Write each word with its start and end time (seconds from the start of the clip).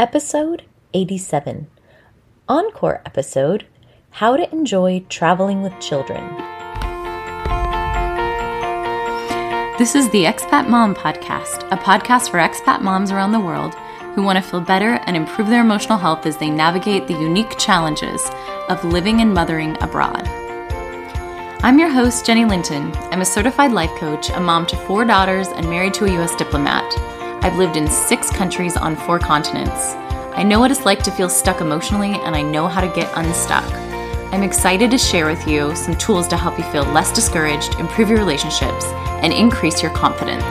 Episode 0.00 0.62
87 0.94 1.66
Encore 2.48 3.02
Episode 3.04 3.66
How 4.10 4.36
to 4.36 4.48
Enjoy 4.52 5.04
Traveling 5.08 5.60
with 5.60 5.76
Children. 5.80 6.22
This 9.76 9.96
is 9.96 10.08
the 10.10 10.22
Expat 10.22 10.68
Mom 10.68 10.94
Podcast, 10.94 11.66
a 11.72 11.76
podcast 11.76 12.30
for 12.30 12.38
expat 12.38 12.80
moms 12.80 13.10
around 13.10 13.32
the 13.32 13.40
world 13.40 13.74
who 14.14 14.22
want 14.22 14.36
to 14.36 14.48
feel 14.48 14.60
better 14.60 15.00
and 15.06 15.16
improve 15.16 15.48
their 15.48 15.62
emotional 15.62 15.98
health 15.98 16.26
as 16.26 16.36
they 16.36 16.48
navigate 16.48 17.08
the 17.08 17.14
unique 17.14 17.58
challenges 17.58 18.30
of 18.68 18.84
living 18.84 19.20
and 19.20 19.34
mothering 19.34 19.76
abroad. 19.82 20.28
I'm 21.64 21.80
your 21.80 21.90
host, 21.90 22.24
Jenny 22.24 22.44
Linton. 22.44 22.92
I'm 23.10 23.22
a 23.22 23.24
certified 23.24 23.72
life 23.72 23.90
coach, 23.98 24.30
a 24.30 24.38
mom 24.38 24.64
to 24.66 24.76
four 24.76 25.04
daughters, 25.04 25.48
and 25.48 25.68
married 25.68 25.94
to 25.94 26.04
a 26.04 26.12
U.S. 26.12 26.36
diplomat. 26.36 26.84
I've 27.40 27.56
lived 27.56 27.76
in 27.76 27.86
six 27.86 28.30
countries 28.30 28.76
on 28.76 28.96
four 28.96 29.20
continents. 29.20 29.92
I 30.34 30.42
know 30.42 30.58
what 30.58 30.72
it's 30.72 30.84
like 30.84 31.04
to 31.04 31.12
feel 31.12 31.28
stuck 31.28 31.60
emotionally, 31.60 32.14
and 32.14 32.34
I 32.34 32.42
know 32.42 32.66
how 32.66 32.80
to 32.80 32.88
get 32.88 33.08
unstuck. 33.16 33.64
I'm 34.32 34.42
excited 34.42 34.90
to 34.90 34.98
share 34.98 35.26
with 35.26 35.46
you 35.46 35.74
some 35.76 35.96
tools 35.96 36.26
to 36.28 36.36
help 36.36 36.58
you 36.58 36.64
feel 36.64 36.82
less 36.86 37.12
discouraged, 37.12 37.78
improve 37.78 38.08
your 38.08 38.18
relationships, 38.18 38.86
and 39.22 39.32
increase 39.32 39.80
your 39.82 39.92
confidence. 39.92 40.42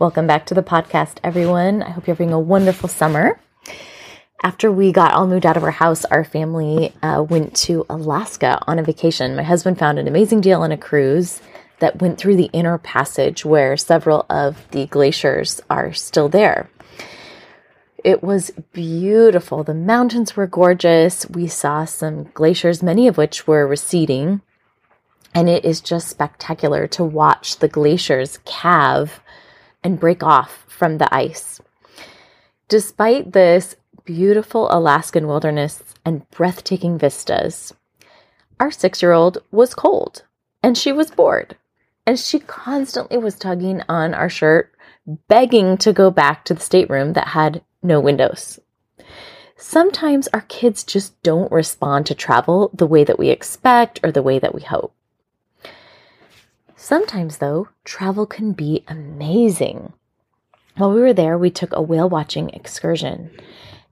Welcome 0.00 0.26
back 0.26 0.44
to 0.46 0.54
the 0.54 0.62
podcast, 0.62 1.18
everyone. 1.22 1.84
I 1.84 1.90
hope 1.90 2.08
you're 2.08 2.16
having 2.16 2.32
a 2.32 2.40
wonderful 2.40 2.88
summer. 2.88 3.38
After 4.42 4.72
we 4.72 4.90
got 4.90 5.14
all 5.14 5.28
moved 5.28 5.46
out 5.46 5.56
of 5.56 5.62
our 5.62 5.70
house, 5.70 6.04
our 6.06 6.24
family 6.24 6.92
uh, 7.00 7.22
went 7.22 7.54
to 7.58 7.86
Alaska 7.88 8.58
on 8.66 8.80
a 8.80 8.82
vacation. 8.82 9.36
My 9.36 9.44
husband 9.44 9.78
found 9.78 10.00
an 10.00 10.08
amazing 10.08 10.40
deal 10.40 10.62
on 10.62 10.72
a 10.72 10.76
cruise 10.76 11.40
that 11.78 12.00
went 12.00 12.18
through 12.18 12.36
the 12.36 12.50
inner 12.52 12.78
passage 12.78 13.44
where 13.44 13.76
several 13.76 14.26
of 14.30 14.66
the 14.70 14.86
glaciers 14.86 15.60
are 15.68 15.92
still 15.92 16.28
there. 16.28 16.68
It 18.04 18.22
was 18.22 18.50
beautiful. 18.72 19.64
The 19.64 19.74
mountains 19.74 20.36
were 20.36 20.46
gorgeous. 20.46 21.28
We 21.30 21.46
saw 21.46 21.86
some 21.86 22.24
glaciers, 22.34 22.82
many 22.82 23.08
of 23.08 23.16
which 23.16 23.46
were 23.46 23.66
receding. 23.66 24.42
And 25.34 25.48
it 25.48 25.64
is 25.64 25.80
just 25.80 26.08
spectacular 26.08 26.86
to 26.88 27.02
watch 27.02 27.58
the 27.58 27.68
glaciers 27.68 28.38
calve 28.44 29.20
and 29.82 29.98
break 29.98 30.22
off 30.22 30.64
from 30.68 30.98
the 30.98 31.12
ice. 31.14 31.60
Despite 32.68 33.32
this 33.32 33.74
beautiful 34.04 34.68
Alaskan 34.70 35.26
wilderness 35.26 35.82
and 36.04 36.28
breathtaking 36.30 36.98
vistas, 36.98 37.72
our 38.60 38.70
six 38.70 39.02
year 39.02 39.12
old 39.12 39.38
was 39.50 39.74
cold 39.74 40.22
and 40.62 40.76
she 40.76 40.92
was 40.92 41.10
bored 41.10 41.56
and 42.06 42.18
she 42.18 42.38
constantly 42.38 43.16
was 43.18 43.36
tugging 43.36 43.82
on 43.88 44.14
our 44.14 44.28
shirt, 44.28 44.72
begging 45.28 45.76
to 45.78 45.92
go 45.92 46.10
back 46.10 46.44
to 46.44 46.54
the 46.54 46.60
stateroom 46.60 47.12
that 47.14 47.28
had 47.28 47.62
no 47.82 48.00
windows. 48.00 48.58
Sometimes 49.56 50.28
our 50.28 50.42
kids 50.42 50.84
just 50.84 51.20
don't 51.22 51.50
respond 51.52 52.06
to 52.06 52.14
travel 52.14 52.70
the 52.74 52.86
way 52.86 53.04
that 53.04 53.18
we 53.18 53.30
expect 53.30 54.00
or 54.02 54.10
the 54.12 54.22
way 54.22 54.38
that 54.38 54.54
we 54.54 54.60
hope. 54.62 54.94
Sometimes, 56.76 57.38
though, 57.38 57.68
travel 57.84 58.26
can 58.26 58.52
be 58.52 58.84
amazing. 58.88 59.92
While 60.76 60.92
we 60.92 61.00
were 61.00 61.14
there, 61.14 61.38
we 61.38 61.50
took 61.50 61.72
a 61.72 61.80
whale 61.80 62.10
watching 62.10 62.50
excursion. 62.50 63.30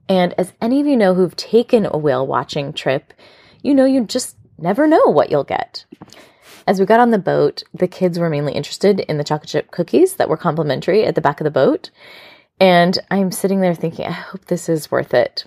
And 0.08 0.34
as 0.36 0.52
any 0.60 0.80
of 0.80 0.86
you 0.86 0.97
know 0.97 1.14
who've 1.14 1.36
taken 1.36 1.86
a 1.86 1.97
whale 1.97 2.26
watching 2.26 2.72
trip, 2.72 3.14
you 3.62 3.72
know 3.72 3.86
you 3.86 4.04
just 4.04 4.36
never 4.58 4.86
know 4.86 5.06
what 5.06 5.30
you'll 5.30 5.44
get. 5.44 5.86
As 6.66 6.78
we 6.78 6.86
got 6.86 7.00
on 7.00 7.10
the 7.10 7.18
boat, 7.18 7.64
the 7.74 7.88
kids 7.88 8.18
were 8.18 8.30
mainly 8.30 8.52
interested 8.52 9.00
in 9.00 9.18
the 9.18 9.24
chocolate 9.24 9.48
chip 9.48 9.70
cookies 9.70 10.14
that 10.14 10.28
were 10.28 10.36
complimentary 10.36 11.04
at 11.04 11.16
the 11.16 11.20
back 11.20 11.41
of 11.41 11.44
the 11.44 11.50
boat. 11.50 11.91
And 12.60 12.98
I'm 13.10 13.32
sitting 13.32 13.60
there 13.60 13.74
thinking, 13.74 14.06
I 14.06 14.12
hope 14.12 14.44
this 14.44 14.69
is 14.69 14.91
worth 14.91 15.12
it. 15.12 15.44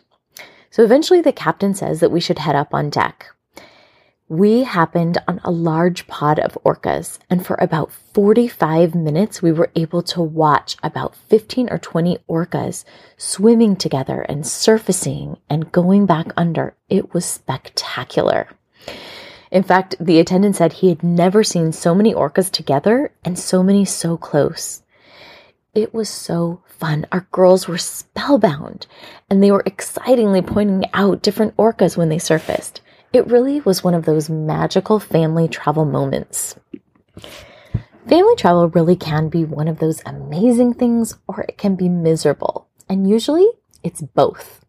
So 0.70 0.84
eventually, 0.84 1.22
the 1.22 1.32
captain 1.32 1.74
says 1.74 2.02
that 2.02 2.12
we 2.12 2.20
should 2.20 2.40
head 2.40 2.56
up 2.56 2.74
on 2.74 2.90
deck. 2.90 3.28
We 4.28 4.64
happened 4.64 5.20
on 5.28 5.40
a 5.44 5.52
large 5.52 6.08
pod 6.08 6.40
of 6.40 6.58
orcas, 6.66 7.20
and 7.30 7.46
for 7.46 7.56
about 7.62 7.92
45 7.92 8.96
minutes, 8.96 9.42
we 9.42 9.52
were 9.52 9.72
able 9.76 10.02
to 10.04 10.22
watch 10.22 10.76
about 10.84 11.16
15 11.16 11.70
or 11.72 11.78
20 11.78 12.18
orcas 12.28 12.84
swimming 13.16 13.76
together 13.76 14.22
and 14.22 14.46
surfacing 14.46 15.38
and 15.50 15.72
going 15.72 16.08
back 16.08 16.34
under. 16.36 16.76
It 16.90 17.14
was 17.14 17.24
spectacular. 17.24 18.50
In 19.52 19.64
fact, 19.64 19.96
the 20.00 20.20
attendant 20.20 20.56
said 20.56 20.74
he 20.74 20.90
had 20.90 21.04
never 21.04 21.44
seen 21.44 21.72
so 21.72 21.94
many 21.94 22.14
orcas 22.14 22.52
together 22.52 23.12
and 23.24 23.38
so 23.38 23.64
many 23.64 23.86
so 23.86 24.18
close. 24.18 24.84
It 25.74 25.94
was 25.94 26.10
so 26.10 26.62
fun. 26.66 27.06
Our 27.12 27.28
girls 27.32 27.68
were 27.68 27.78
spellbound 27.78 28.88
and 29.30 29.44
they 29.44 29.52
were 29.52 29.64
excitingly 29.66 30.42
pointing 30.42 30.90
out 30.94 31.22
different 31.22 31.56
orcas 31.58 31.98
when 31.98 32.10
they 32.10 32.20
surfaced. 32.20 32.82
It 33.14 33.28
really 33.28 33.62
was 33.62 33.84
one 33.84 33.94
of 33.94 34.06
those 34.06 34.30
magical 34.30 35.00
family 35.00 35.48
travel 35.48 35.86
moments. 35.86 36.56
Family 38.08 38.36
travel 38.36 38.70
really 38.70 38.96
can 38.96 39.30
be 39.30 39.46
one 39.46 39.68
of 39.68 39.80
those 39.80 40.02
amazing 40.06 40.74
things 40.74 41.18
or 41.28 41.42
it 41.42 41.58
can 41.58 41.76
be 41.76 41.90
miserable. 41.90 42.68
And 42.90 43.10
usually 43.10 43.48
it's 43.84 44.02
both. 44.02 44.65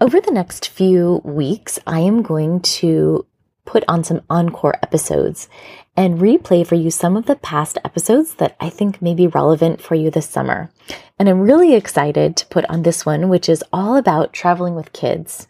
Over 0.00 0.20
the 0.20 0.30
next 0.30 0.68
few 0.68 1.20
weeks, 1.24 1.80
I 1.84 1.98
am 1.98 2.22
going 2.22 2.60
to 2.60 3.26
put 3.64 3.82
on 3.88 4.04
some 4.04 4.22
encore 4.30 4.78
episodes 4.80 5.48
and 5.96 6.20
replay 6.20 6.64
for 6.64 6.76
you 6.76 6.88
some 6.88 7.16
of 7.16 7.26
the 7.26 7.34
past 7.34 7.78
episodes 7.84 8.34
that 8.36 8.56
I 8.60 8.70
think 8.70 9.02
may 9.02 9.12
be 9.12 9.26
relevant 9.26 9.80
for 9.80 9.96
you 9.96 10.08
this 10.08 10.28
summer. 10.28 10.70
And 11.18 11.28
I'm 11.28 11.40
really 11.40 11.74
excited 11.74 12.36
to 12.36 12.46
put 12.46 12.64
on 12.66 12.84
this 12.84 13.04
one, 13.04 13.28
which 13.28 13.48
is 13.48 13.64
all 13.72 13.96
about 13.96 14.32
traveling 14.32 14.76
with 14.76 14.92
kids. 14.92 15.48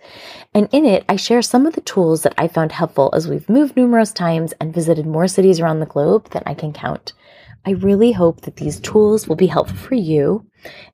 And 0.54 0.66
in 0.72 0.86
it, 0.86 1.04
I 1.10 1.16
share 1.16 1.42
some 1.42 1.66
of 1.66 1.74
the 1.74 1.82
tools 1.82 2.22
that 2.22 2.34
I 2.38 2.48
found 2.48 2.72
helpful 2.72 3.10
as 3.14 3.28
we've 3.28 3.50
moved 3.50 3.76
numerous 3.76 4.12
times 4.12 4.54
and 4.62 4.72
visited 4.72 5.04
more 5.04 5.28
cities 5.28 5.60
around 5.60 5.80
the 5.80 5.86
globe 5.86 6.30
than 6.30 6.42
I 6.46 6.54
can 6.54 6.72
count. 6.72 7.12
I 7.66 7.72
really 7.72 8.12
hope 8.12 8.40
that 8.40 8.56
these 8.56 8.80
tools 8.80 9.28
will 9.28 9.36
be 9.36 9.48
helpful 9.48 9.76
for 9.76 9.94
you 9.94 10.46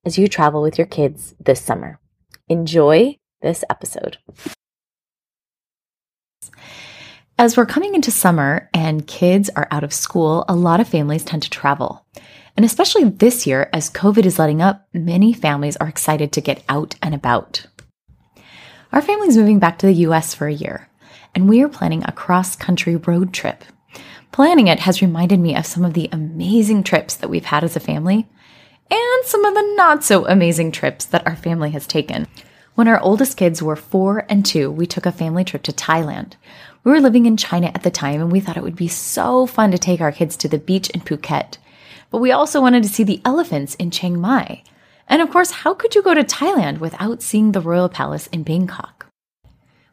as 0.04 0.18
you 0.18 0.26
travel 0.26 0.60
with 0.60 0.76
your 0.76 0.88
kids 0.88 1.36
this 1.38 1.62
summer. 1.62 2.00
Enjoy 2.48 3.16
this 3.44 3.62
episode. 3.70 4.16
As 7.38 7.56
we're 7.56 7.66
coming 7.66 7.94
into 7.94 8.10
summer 8.10 8.70
and 8.72 9.06
kids 9.06 9.50
are 9.54 9.68
out 9.70 9.84
of 9.84 9.92
school, 9.92 10.44
a 10.48 10.56
lot 10.56 10.80
of 10.80 10.88
families 10.88 11.24
tend 11.24 11.42
to 11.42 11.50
travel. 11.50 12.06
And 12.56 12.64
especially 12.64 13.04
this 13.04 13.46
year, 13.46 13.68
as 13.72 13.90
COVID 13.90 14.24
is 14.24 14.38
letting 14.38 14.62
up, 14.62 14.88
many 14.92 15.32
families 15.32 15.76
are 15.76 15.88
excited 15.88 16.32
to 16.32 16.40
get 16.40 16.62
out 16.68 16.94
and 17.02 17.14
about. 17.14 17.66
Our 18.92 19.02
family's 19.02 19.36
moving 19.36 19.58
back 19.58 19.78
to 19.78 19.86
the 19.86 20.06
US 20.06 20.34
for 20.34 20.46
a 20.46 20.54
year, 20.54 20.88
and 21.34 21.48
we 21.48 21.62
are 21.62 21.68
planning 21.68 22.02
a 22.04 22.12
cross 22.12 22.56
country 22.56 22.96
road 22.96 23.32
trip. 23.32 23.64
Planning 24.32 24.68
it 24.68 24.80
has 24.80 25.02
reminded 25.02 25.40
me 25.40 25.54
of 25.54 25.66
some 25.66 25.84
of 25.84 25.94
the 25.94 26.08
amazing 26.12 26.82
trips 26.82 27.14
that 27.16 27.28
we've 27.28 27.44
had 27.44 27.62
as 27.62 27.76
a 27.76 27.80
family 27.80 28.28
and 28.90 29.24
some 29.26 29.44
of 29.44 29.54
the 29.54 29.74
not 29.76 30.04
so 30.04 30.26
amazing 30.26 30.70
trips 30.70 31.04
that 31.06 31.26
our 31.26 31.36
family 31.36 31.70
has 31.70 31.86
taken. 31.86 32.26
When 32.74 32.88
our 32.88 32.98
oldest 33.00 33.36
kids 33.36 33.62
were 33.62 33.76
four 33.76 34.26
and 34.28 34.44
two, 34.44 34.68
we 34.68 34.84
took 34.84 35.06
a 35.06 35.12
family 35.12 35.44
trip 35.44 35.62
to 35.64 35.72
Thailand. 35.72 36.32
We 36.82 36.90
were 36.90 37.00
living 37.00 37.24
in 37.24 37.36
China 37.36 37.68
at 37.68 37.84
the 37.84 37.90
time 37.90 38.20
and 38.20 38.32
we 38.32 38.40
thought 38.40 38.56
it 38.56 38.64
would 38.64 38.74
be 38.74 38.88
so 38.88 39.46
fun 39.46 39.70
to 39.70 39.78
take 39.78 40.00
our 40.00 40.10
kids 40.10 40.36
to 40.38 40.48
the 40.48 40.58
beach 40.58 40.90
in 40.90 41.00
Phuket. 41.00 41.58
But 42.10 42.18
we 42.18 42.32
also 42.32 42.60
wanted 42.60 42.82
to 42.82 42.88
see 42.88 43.04
the 43.04 43.22
elephants 43.24 43.76
in 43.76 43.92
Chiang 43.92 44.20
Mai. 44.20 44.64
And 45.06 45.22
of 45.22 45.30
course, 45.30 45.52
how 45.52 45.72
could 45.72 45.94
you 45.94 46.02
go 46.02 46.14
to 46.14 46.24
Thailand 46.24 46.78
without 46.78 47.22
seeing 47.22 47.52
the 47.52 47.60
royal 47.60 47.88
palace 47.88 48.26
in 48.28 48.42
Bangkok? 48.42 49.06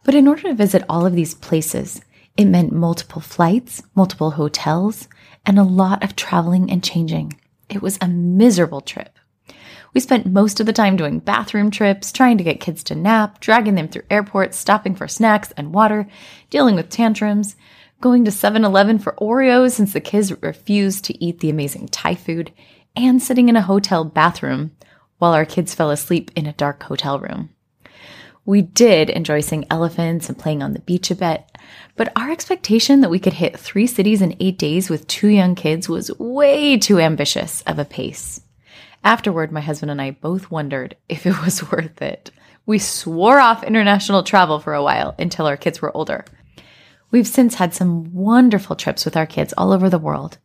But 0.04 0.16
in 0.16 0.28
order 0.28 0.44
to 0.44 0.54
visit 0.56 0.84
all 0.90 1.06
of 1.06 1.14
these 1.14 1.36
places, 1.36 2.02
it 2.36 2.46
meant 2.46 2.72
multiple 2.72 3.22
flights, 3.22 3.84
multiple 3.94 4.32
hotels, 4.32 5.08
and 5.46 5.60
a 5.60 5.64
lot 5.64 6.04
of 6.04 6.16
traveling 6.16 6.72
and 6.72 6.84
changing. 6.84 7.40
It 7.70 7.84
was 7.84 8.00
a 8.02 8.08
miserable 8.08 8.82
trip. 8.82 9.20
We 9.94 10.00
spent 10.00 10.26
most 10.26 10.60
of 10.60 10.66
the 10.66 10.74
time 10.74 10.96
doing 10.96 11.20
bathroom 11.20 11.70
trips, 11.70 12.12
trying 12.12 12.38
to 12.38 12.44
get 12.44 12.62
kids 12.62 12.84
to 12.86 12.96
nap, 12.96 13.42
dragging 13.42 13.76
them 13.76 13.90
through 13.90 14.04
airports, 14.10 14.58
stopping 14.58 14.96
for 14.96 15.08
snacks 15.08 15.52
and 15.58 15.74
water, 15.74 16.08
dealing 16.50 16.76
with 16.76 16.90
tantrums, 16.90 17.58
going 18.00 18.24
to 18.26 18.32
7 18.32 18.64
Eleven 18.64 19.00
for 19.00 19.14
Oreos 19.14 19.72
since 19.72 19.92
the 19.92 20.00
kids 20.00 20.32
refused 20.42 21.04
to 21.06 21.24
eat 21.24 21.40
the 21.40 21.50
amazing 21.50 21.90
Thai 21.90 22.16
food, 22.16 22.52
and 22.96 23.22
sitting 23.22 23.50
in 23.50 23.56
a 23.56 23.62
hotel 23.62 24.06
bathroom 24.06 24.72
while 25.18 25.34
our 25.34 25.46
kids 25.46 25.76
fell 25.76 25.92
asleep 25.92 26.32
in 26.36 26.46
a 26.48 26.54
dark 26.54 26.84
hotel 26.84 27.20
room. 27.20 27.50
We 28.46 28.64
did 28.64 29.10
enjoy 29.10 29.42
seeing 29.42 29.68
elephants 29.70 30.30
and 30.30 30.40
playing 30.40 30.64
on 30.64 30.74
the 30.74 30.80
beach 30.80 31.12
a 31.12 31.16
bit, 31.16 31.46
but 31.96 32.12
our 32.16 32.32
expectation 32.32 33.02
that 33.02 33.12
we 33.12 33.20
could 33.20 33.34
hit 33.34 33.60
three 33.60 33.86
cities 33.86 34.22
in 34.22 34.36
eight 34.40 34.58
days 34.58 34.90
with 34.90 35.06
two 35.08 35.28
young 35.28 35.54
kids 35.54 35.88
was 35.88 36.18
way 36.18 36.78
too 36.78 37.00
ambitious 37.00 37.62
of 37.68 37.78
a 37.78 37.86
pace. 37.86 38.42
Afterward, 39.04 39.52
my 39.52 39.62
husband 39.62 39.92
and 39.92 40.02
I 40.02 40.12
both 40.12 40.52
wondered 40.52 40.96
if 41.10 41.26
it 41.26 41.42
was 41.44 41.70
worth 41.72 42.02
it. 42.02 42.32
We 42.66 42.78
swore 42.78 43.40
off 43.40 43.64
international 43.64 44.24
travel 44.24 44.60
for 44.60 44.74
a 44.74 44.84
while 44.84 45.16
until 45.18 45.48
our 45.48 45.58
kids 45.58 45.82
were 45.82 45.96
older. 45.96 46.26
We've 47.10 47.28
since 47.28 47.56
had 47.56 47.74
some 47.74 48.14
wonderful 48.14 48.76
trips 48.76 49.04
with 49.04 49.18
our 49.18 49.26
kids 49.26 49.54
all 49.58 49.72
over 49.72 49.90
the 49.90 50.00
world. 50.00 50.38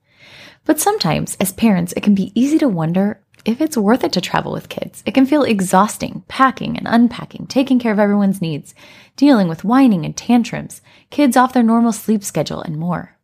But 0.64 0.80
sometimes, 0.80 1.36
as 1.40 1.52
parents, 1.52 1.92
it 1.96 2.02
can 2.02 2.14
be 2.14 2.32
easy 2.34 2.58
to 2.58 2.68
wonder 2.68 3.20
if 3.44 3.60
it's 3.60 3.76
worth 3.76 4.02
it 4.02 4.12
to 4.14 4.20
travel 4.20 4.52
with 4.52 4.68
kids. 4.68 5.02
It 5.06 5.14
can 5.14 5.26
feel 5.26 5.44
exhausting, 5.44 6.24
packing 6.26 6.76
and 6.76 6.88
unpacking, 6.88 7.46
taking 7.46 7.78
care 7.78 7.92
of 7.92 8.00
everyone's 8.00 8.42
needs, 8.42 8.74
dealing 9.14 9.46
with 9.46 9.62
whining 9.62 10.04
and 10.04 10.16
tantrums, 10.16 10.80
kids 11.10 11.36
off 11.36 11.52
their 11.52 11.62
normal 11.62 11.92
sleep 11.92 12.24
schedule, 12.24 12.62
and 12.62 12.76
more. 12.76 13.16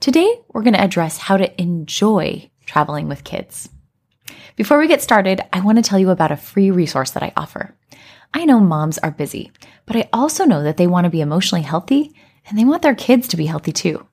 Today, 0.00 0.40
we're 0.52 0.62
going 0.62 0.74
to 0.74 0.82
address 0.82 1.16
how 1.16 1.38
to 1.38 1.60
enjoy 1.60 2.50
traveling 2.66 3.08
with 3.08 3.24
kids. 3.24 3.70
Before 4.56 4.78
we 4.78 4.88
get 4.88 5.02
started, 5.02 5.40
I 5.52 5.60
want 5.60 5.78
to 5.78 5.82
tell 5.82 5.98
you 5.98 6.10
about 6.10 6.32
a 6.32 6.36
free 6.36 6.70
resource 6.70 7.10
that 7.10 7.22
I 7.22 7.32
offer. 7.36 7.74
I 8.32 8.44
know 8.44 8.60
moms 8.60 8.98
are 8.98 9.10
busy, 9.10 9.52
but 9.86 9.96
I 9.96 10.08
also 10.12 10.44
know 10.44 10.62
that 10.62 10.76
they 10.76 10.86
want 10.86 11.04
to 11.04 11.10
be 11.10 11.20
emotionally 11.20 11.62
healthy 11.62 12.12
and 12.46 12.58
they 12.58 12.64
want 12.64 12.82
their 12.82 12.94
kids 12.94 13.28
to 13.28 13.36
be 13.36 13.46
healthy 13.46 13.72
too. 13.72 14.06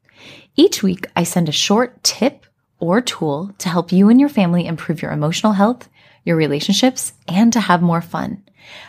Each 0.56 0.84
week, 0.84 1.08
I 1.16 1.24
send 1.24 1.50
a 1.50 1.54
short 1.54 2.04
tip 2.04 2.46
or 2.80 3.02
tool 3.02 3.54
to 3.60 3.70
help 3.70 3.92
you 3.92 4.10
and 4.10 4.20
your 4.20 4.30
family 4.30 4.66
improve 4.66 5.02
your 5.02 5.12
emotional 5.12 5.54
health, 5.54 5.88
your 6.24 6.36
relationships, 6.36 7.14
and 7.28 7.54
to 7.54 7.60
have 7.60 7.82
more 7.82 8.02
fun. 8.02 8.44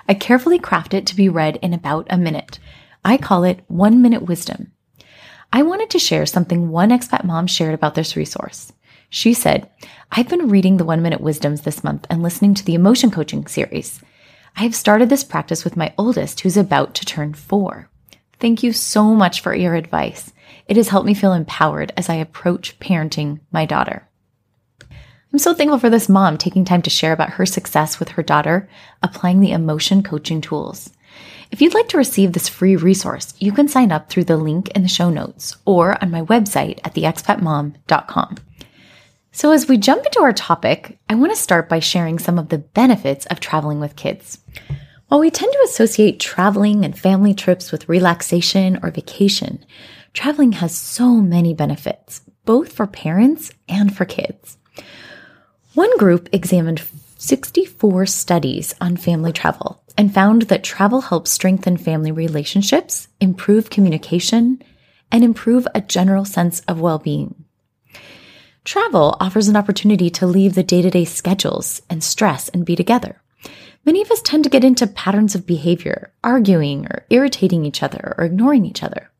I 0.09 0.15
carefully 0.15 0.59
craft 0.59 0.95
it 0.95 1.07
to 1.07 1.17
be 1.17 1.29
read 1.29 1.57
in 1.57 1.73
about 1.73 2.07
a 2.11 2.19
minute. 2.19 2.59
I 3.05 3.17
call 3.17 3.45
it 3.45 3.61
One 3.69 4.03
Minute 4.03 4.23
Wisdom. 4.23 4.73
I 5.53 5.63
wanted 5.63 5.91
to 5.91 5.99
share 5.99 6.27
something 6.27 6.71
one 6.71 6.91
expat 6.91 7.25
mom 7.25 7.47
shared 7.47 7.75
about 7.75 7.95
this 7.95 8.17
resource. 8.17 8.73
She 9.15 9.35
said, 9.35 9.69
I've 10.11 10.31
been 10.31 10.49
reading 10.49 10.79
the 10.79 10.87
One 10.87 11.03
Minute 11.03 11.21
Wisdoms 11.21 11.61
this 11.61 11.85
month 11.85 12.07
and 12.09 12.23
listening 12.23 12.55
to 12.55 12.65
the 12.65 12.75
emotion 12.75 13.11
coaching 13.11 13.47
series. 13.47 14.01
I 14.57 14.63
have 14.63 14.75
started 14.75 15.11
this 15.11 15.23
practice 15.23 15.65
with 15.65 15.77
my 15.77 15.93
oldest, 15.99 16.41
who's 16.41 16.57
about 16.57 16.95
to 16.95 17.05
turn 17.05 17.35
four. 17.35 17.91
Thank 18.41 18.63
you 18.63 18.73
so 18.73 19.15
much 19.15 19.43
for 19.43 19.55
your 19.55 19.75
advice. 19.75 20.33
It 20.67 20.79
has 20.79 20.89
helped 20.89 21.05
me 21.05 21.13
feel 21.13 21.35
empowered 21.35 21.93
as 21.95 22.09
I 22.09 22.15
approach 22.15 22.81
parenting 22.81 23.41
my 23.53 23.67
daughter. 23.67 24.09
I'm 25.31 25.39
so 25.39 25.53
thankful 25.53 25.79
for 25.79 25.91
this 25.91 26.09
mom 26.09 26.39
taking 26.39 26.65
time 26.65 26.81
to 26.81 26.89
share 26.89 27.13
about 27.13 27.35
her 27.35 27.45
success 27.45 28.01
with 28.01 28.09
her 28.11 28.23
daughter 28.23 28.67
applying 29.03 29.41
the 29.41 29.53
emotion 29.53 30.03
coaching 30.03 30.41
tools. 30.41 30.91
If 31.51 31.61
you'd 31.61 31.75
like 31.75 31.89
to 31.89 31.99
receive 31.99 32.33
this 32.33 32.49
free 32.49 32.77
resource, 32.77 33.35
you 33.39 33.53
can 33.53 33.69
sign 33.69 33.93
up 33.93 34.09
through 34.09 34.25
the 34.25 34.39
link 34.39 34.71
in 34.71 34.81
the 34.81 34.89
show 34.89 35.11
notes 35.11 35.55
or 35.67 36.03
on 36.03 36.11
my 36.11 36.23
website 36.23 36.81
at 36.83 36.95
theexpatmom.com. 36.95 38.37
So, 39.35 39.51
as 39.51 39.67
we 39.67 39.79
jump 39.79 40.05
into 40.05 40.21
our 40.21 40.35
topic, 40.35 40.99
I 41.09 41.15
want 41.15 41.33
to 41.33 41.37
start 41.41 41.71
by 41.71 41.79
sharing 41.79 42.19
some 42.19 42.39
of 42.39 42.51
the 42.51 42.59
benefits 42.59 43.25
of 43.27 43.41
traveling 43.41 43.81
with 43.81 43.97
kids. 43.97 44.39
While 45.09 45.21
we 45.21 45.31
tend 45.31 45.51
to 45.51 45.65
associate 45.65 46.21
traveling 46.21 46.85
and 46.85 46.99
family 46.99 47.33
trips 47.33 47.73
with 47.73 47.89
relaxation 47.89 48.79
or 48.83 48.91
vacation, 48.91 49.65
traveling 50.13 50.53
has 50.53 50.77
so 50.77 51.15
many 51.15 51.55
benefits, 51.55 52.21
both 52.45 52.73
for 52.75 52.87
parents 52.87 53.53
and 53.71 53.97
for 53.97 54.05
kids. 54.05 54.59
One 55.73 55.97
group 55.97 56.29
examined 56.33 56.83
64 57.17 58.05
studies 58.05 58.75
on 58.83 58.99
family 58.99 59.33
travel 59.33 59.83
and 59.97 60.13
found 60.13 60.43
that 60.43 60.63
travel 60.63 61.01
helps 61.01 61.31
strengthen 61.31 61.79
family 61.79 62.13
relationships, 62.13 63.09
improve 63.19 63.71
communication, 63.71 64.63
and 65.11 65.25
improve 65.25 65.67
a 65.75 65.81
general 65.81 66.27
sense 66.27 66.61
of 66.69 66.83
well 66.83 66.99
being. 66.99 67.42
Travel 68.65 69.17
offers 69.19 69.49
an 69.49 69.57
opportunity 69.57 70.09
to 70.11 70.27
leave 70.27 70.55
the 70.55 70.63
day 70.63 70.83
to 70.83 70.91
day 70.91 71.05
schedules 71.05 71.83
and 71.91 72.03
stress 72.03 72.49
and 72.51 72.65
be 72.65 72.77
together. 72.77 73.21
Many 73.85 74.01
of 74.03 74.11
us 74.11 74.23
tend 74.23 74.45
to 74.45 74.51
get 74.51 74.63
into 74.63 74.87
patterns 74.87 75.35
of 75.35 75.47
behavior, 75.47 76.13
arguing 76.23 76.87
or 76.87 77.05
irritating 77.11 77.65
each 77.65 77.83
other 77.83 78.15
or 78.17 78.25
ignoring 78.25 78.65
each 78.65 78.83
other. 78.85 79.11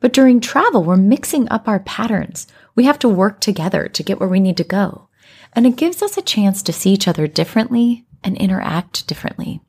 But 0.00 0.12
during 0.12 0.40
travel, 0.40 0.84
we're 0.84 0.96
mixing 0.96 1.48
up 1.48 1.66
our 1.66 1.80
patterns. 1.80 2.46
We 2.74 2.84
have 2.84 2.98
to 2.98 3.08
work 3.08 3.40
together 3.40 3.88
to 3.88 4.02
get 4.02 4.20
where 4.20 4.28
we 4.28 4.40
need 4.40 4.58
to 4.58 4.64
go. 4.64 5.08
And 5.54 5.66
it 5.66 5.76
gives 5.76 6.02
us 6.02 6.18
a 6.18 6.22
chance 6.22 6.62
to 6.62 6.72
see 6.72 6.90
each 6.90 7.08
other 7.08 7.26
differently 7.26 8.04
and 8.22 8.36
interact 8.36 9.06
differently. 9.06 9.62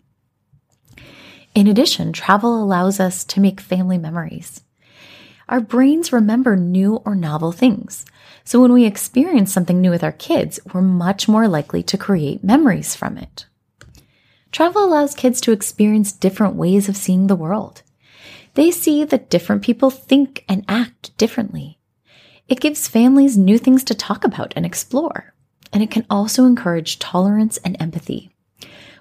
In 1.54 1.68
addition, 1.68 2.12
travel 2.12 2.62
allows 2.62 3.00
us 3.00 3.24
to 3.26 3.40
make 3.40 3.62
family 3.62 3.98
memories. 3.98 4.62
Our 5.48 5.62
brains 5.62 6.12
remember 6.12 6.58
new 6.58 6.98
or 7.06 7.16
novel 7.16 7.54
things. 7.54 8.06
So 8.46 8.62
when 8.62 8.72
we 8.72 8.86
experience 8.86 9.52
something 9.52 9.82
new 9.82 9.90
with 9.90 10.04
our 10.04 10.12
kids, 10.12 10.60
we're 10.72 10.82
much 10.82 11.28
more 11.28 11.48
likely 11.48 11.82
to 11.84 11.98
create 11.98 12.44
memories 12.44 12.96
from 12.96 13.18
it. 13.18 13.48
Travel 14.52 14.86
allows 14.86 15.16
kids 15.16 15.42
to 15.42 15.52
experience 15.52 16.12
different 16.12 16.56
ways 16.56 16.88
of 16.88 16.96
seeing 16.96 17.26
the 17.26 17.36
world. 17.36 17.82
They 18.54 18.70
see 18.70 19.04
that 19.04 19.32
different 19.32 19.64
people 19.64 19.90
think 19.90 20.46
and 20.48 20.64
act 20.68 21.18
differently. 21.18 21.80
It 22.48 22.60
gives 22.60 22.88
families 22.88 23.36
new 23.36 23.58
things 23.58 23.84
to 23.86 23.96
talk 23.96 24.24
about 24.24 24.54
and 24.56 24.66
explore. 24.66 25.34
And 25.74 25.82
it 25.82 25.90
can 25.90 26.06
also 26.10 26.46
encourage 26.46 27.00
tolerance 27.00 27.58
and 27.58 27.76
empathy. 27.82 28.30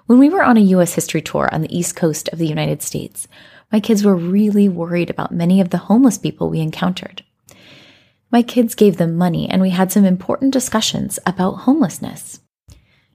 When 0.07 0.17
we 0.17 0.29
were 0.29 0.43
on 0.43 0.57
a 0.57 0.61
US 0.61 0.95
history 0.95 1.21
tour 1.21 1.47
on 1.51 1.61
the 1.61 1.75
East 1.75 1.95
Coast 1.95 2.29
of 2.29 2.39
the 2.39 2.47
United 2.47 2.81
States, 2.81 3.27
my 3.71 3.79
kids 3.79 4.03
were 4.03 4.15
really 4.15 4.67
worried 4.67 5.11
about 5.11 5.31
many 5.31 5.61
of 5.61 5.69
the 5.69 5.77
homeless 5.77 6.17
people 6.17 6.49
we 6.49 6.59
encountered. 6.59 7.23
My 8.35 8.41
kids 8.41 8.75
gave 8.75 8.97
them 8.97 9.15
money, 9.15 9.47
and 9.47 9.61
we 9.61 9.69
had 9.69 9.93
some 9.93 10.03
important 10.03 10.51
discussions 10.51 11.19
about 11.25 11.59
homelessness. 11.59 12.41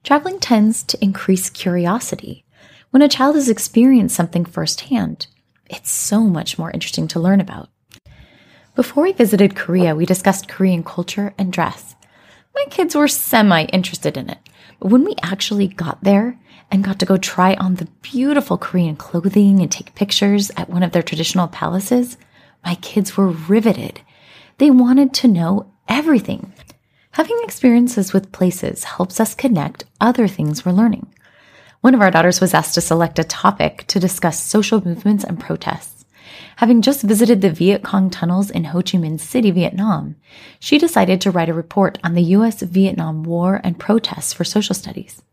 Traveling 0.03 0.39
tends 0.39 0.81
to 0.81 0.97
increase 0.99 1.47
curiosity. 1.51 2.43
When 2.89 3.03
a 3.03 3.07
child 3.07 3.35
has 3.35 3.47
experienced 3.47 4.15
something 4.15 4.45
firsthand, 4.45 5.27
it's 5.69 5.91
so 5.91 6.21
much 6.21 6.57
more 6.57 6.71
interesting 6.71 7.07
to 7.09 7.19
learn 7.19 7.39
about. 7.39 7.69
Before 8.75 9.03
we 9.03 9.11
visited 9.11 9.55
Korea, 9.55 9.95
we 9.95 10.07
discussed 10.07 10.47
Korean 10.47 10.83
culture 10.83 11.35
and 11.37 11.53
dress. 11.53 11.93
My 12.55 12.65
kids 12.71 12.95
were 12.95 13.07
semi 13.07 13.65
interested 13.65 14.17
in 14.17 14.27
it, 14.27 14.39
but 14.79 14.89
when 14.89 15.05
we 15.05 15.13
actually 15.21 15.67
got 15.67 16.03
there 16.03 16.39
and 16.71 16.83
got 16.83 16.97
to 16.97 17.05
go 17.05 17.17
try 17.17 17.53
on 17.53 17.75
the 17.75 17.89
beautiful 18.01 18.57
Korean 18.57 18.95
clothing 18.95 19.59
and 19.59 19.71
take 19.71 19.93
pictures 19.93 20.49
at 20.57 20.71
one 20.71 20.81
of 20.81 20.93
their 20.93 21.03
traditional 21.03 21.47
palaces, 21.47 22.17
my 22.65 22.73
kids 22.73 23.15
were 23.15 23.29
riveted 23.29 24.01
they 24.61 24.69
wanted 24.69 25.11
to 25.11 25.27
know 25.27 25.65
everything. 25.87 26.53
Having 27.13 27.39
experiences 27.41 28.13
with 28.13 28.31
places 28.31 28.83
helps 28.83 29.19
us 29.19 29.33
connect 29.33 29.85
other 29.99 30.27
things 30.27 30.63
we're 30.63 30.71
learning. 30.71 31.11
One 31.79 31.95
of 31.95 32.01
our 32.01 32.11
daughters 32.11 32.39
was 32.39 32.53
asked 32.53 32.75
to 32.75 32.81
select 32.81 33.17
a 33.17 33.23
topic 33.23 33.85
to 33.87 33.99
discuss 33.99 34.39
social 34.39 34.85
movements 34.85 35.23
and 35.23 35.39
protests. 35.39 36.05
Having 36.57 36.83
just 36.83 37.01
visited 37.01 37.41
the 37.41 37.49
Viet 37.49 37.81
Cong 37.81 38.11
tunnels 38.11 38.51
in 38.51 38.65
Ho 38.65 38.83
Chi 38.83 38.99
Minh 38.99 39.19
City, 39.19 39.49
Vietnam, 39.49 40.15
she 40.59 40.77
decided 40.77 41.21
to 41.21 41.31
write 41.31 41.49
a 41.49 41.55
report 41.55 41.97
on 42.03 42.13
the 42.13 42.35
US 42.37 42.61
Vietnam 42.61 43.23
War 43.23 43.61
and 43.63 43.79
protests 43.79 44.31
for 44.31 44.43
social 44.43 44.75
studies. 44.75 45.23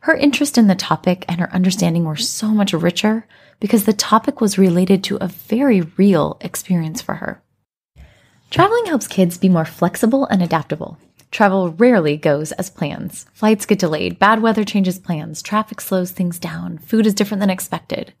Her 0.00 0.16
interest 0.16 0.58
in 0.58 0.66
the 0.66 0.74
topic 0.74 1.24
and 1.28 1.40
her 1.40 1.54
understanding 1.54 2.04
were 2.04 2.16
so 2.16 2.48
much 2.48 2.72
richer 2.72 3.24
because 3.60 3.84
the 3.84 3.92
topic 3.92 4.40
was 4.40 4.58
related 4.58 5.04
to 5.04 5.18
a 5.20 5.28
very 5.28 5.82
real 5.96 6.38
experience 6.40 7.00
for 7.00 7.14
her. 7.14 7.40
Traveling 8.50 8.86
helps 8.86 9.06
kids 9.06 9.36
be 9.36 9.50
more 9.50 9.66
flexible 9.66 10.24
and 10.24 10.42
adaptable. 10.42 10.96
Travel 11.30 11.72
rarely 11.72 12.16
goes 12.16 12.50
as 12.52 12.70
plans. 12.70 13.26
Flights 13.34 13.66
get 13.66 13.78
delayed, 13.78 14.18
bad 14.18 14.40
weather 14.40 14.64
changes 14.64 14.98
plans, 14.98 15.42
traffic 15.42 15.82
slows 15.82 16.12
things 16.12 16.38
down, 16.38 16.78
food 16.78 17.06
is 17.06 17.12
different 17.12 17.40
than 17.40 17.50
expected. 17.50 18.14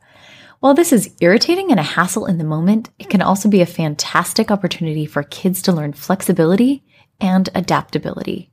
While 0.60 0.74
this 0.74 0.92
is 0.92 1.14
irritating 1.22 1.70
and 1.70 1.80
a 1.80 1.84
hassle 1.84 2.26
in 2.26 2.36
the 2.36 2.44
moment, 2.44 2.90
it 2.98 3.08
can 3.08 3.22
also 3.22 3.48
be 3.48 3.62
a 3.62 3.66
fantastic 3.66 4.50
opportunity 4.50 5.06
for 5.06 5.22
kids 5.22 5.62
to 5.62 5.72
learn 5.72 5.94
flexibility 5.94 6.84
and 7.18 7.48
adaptability. 7.54 8.50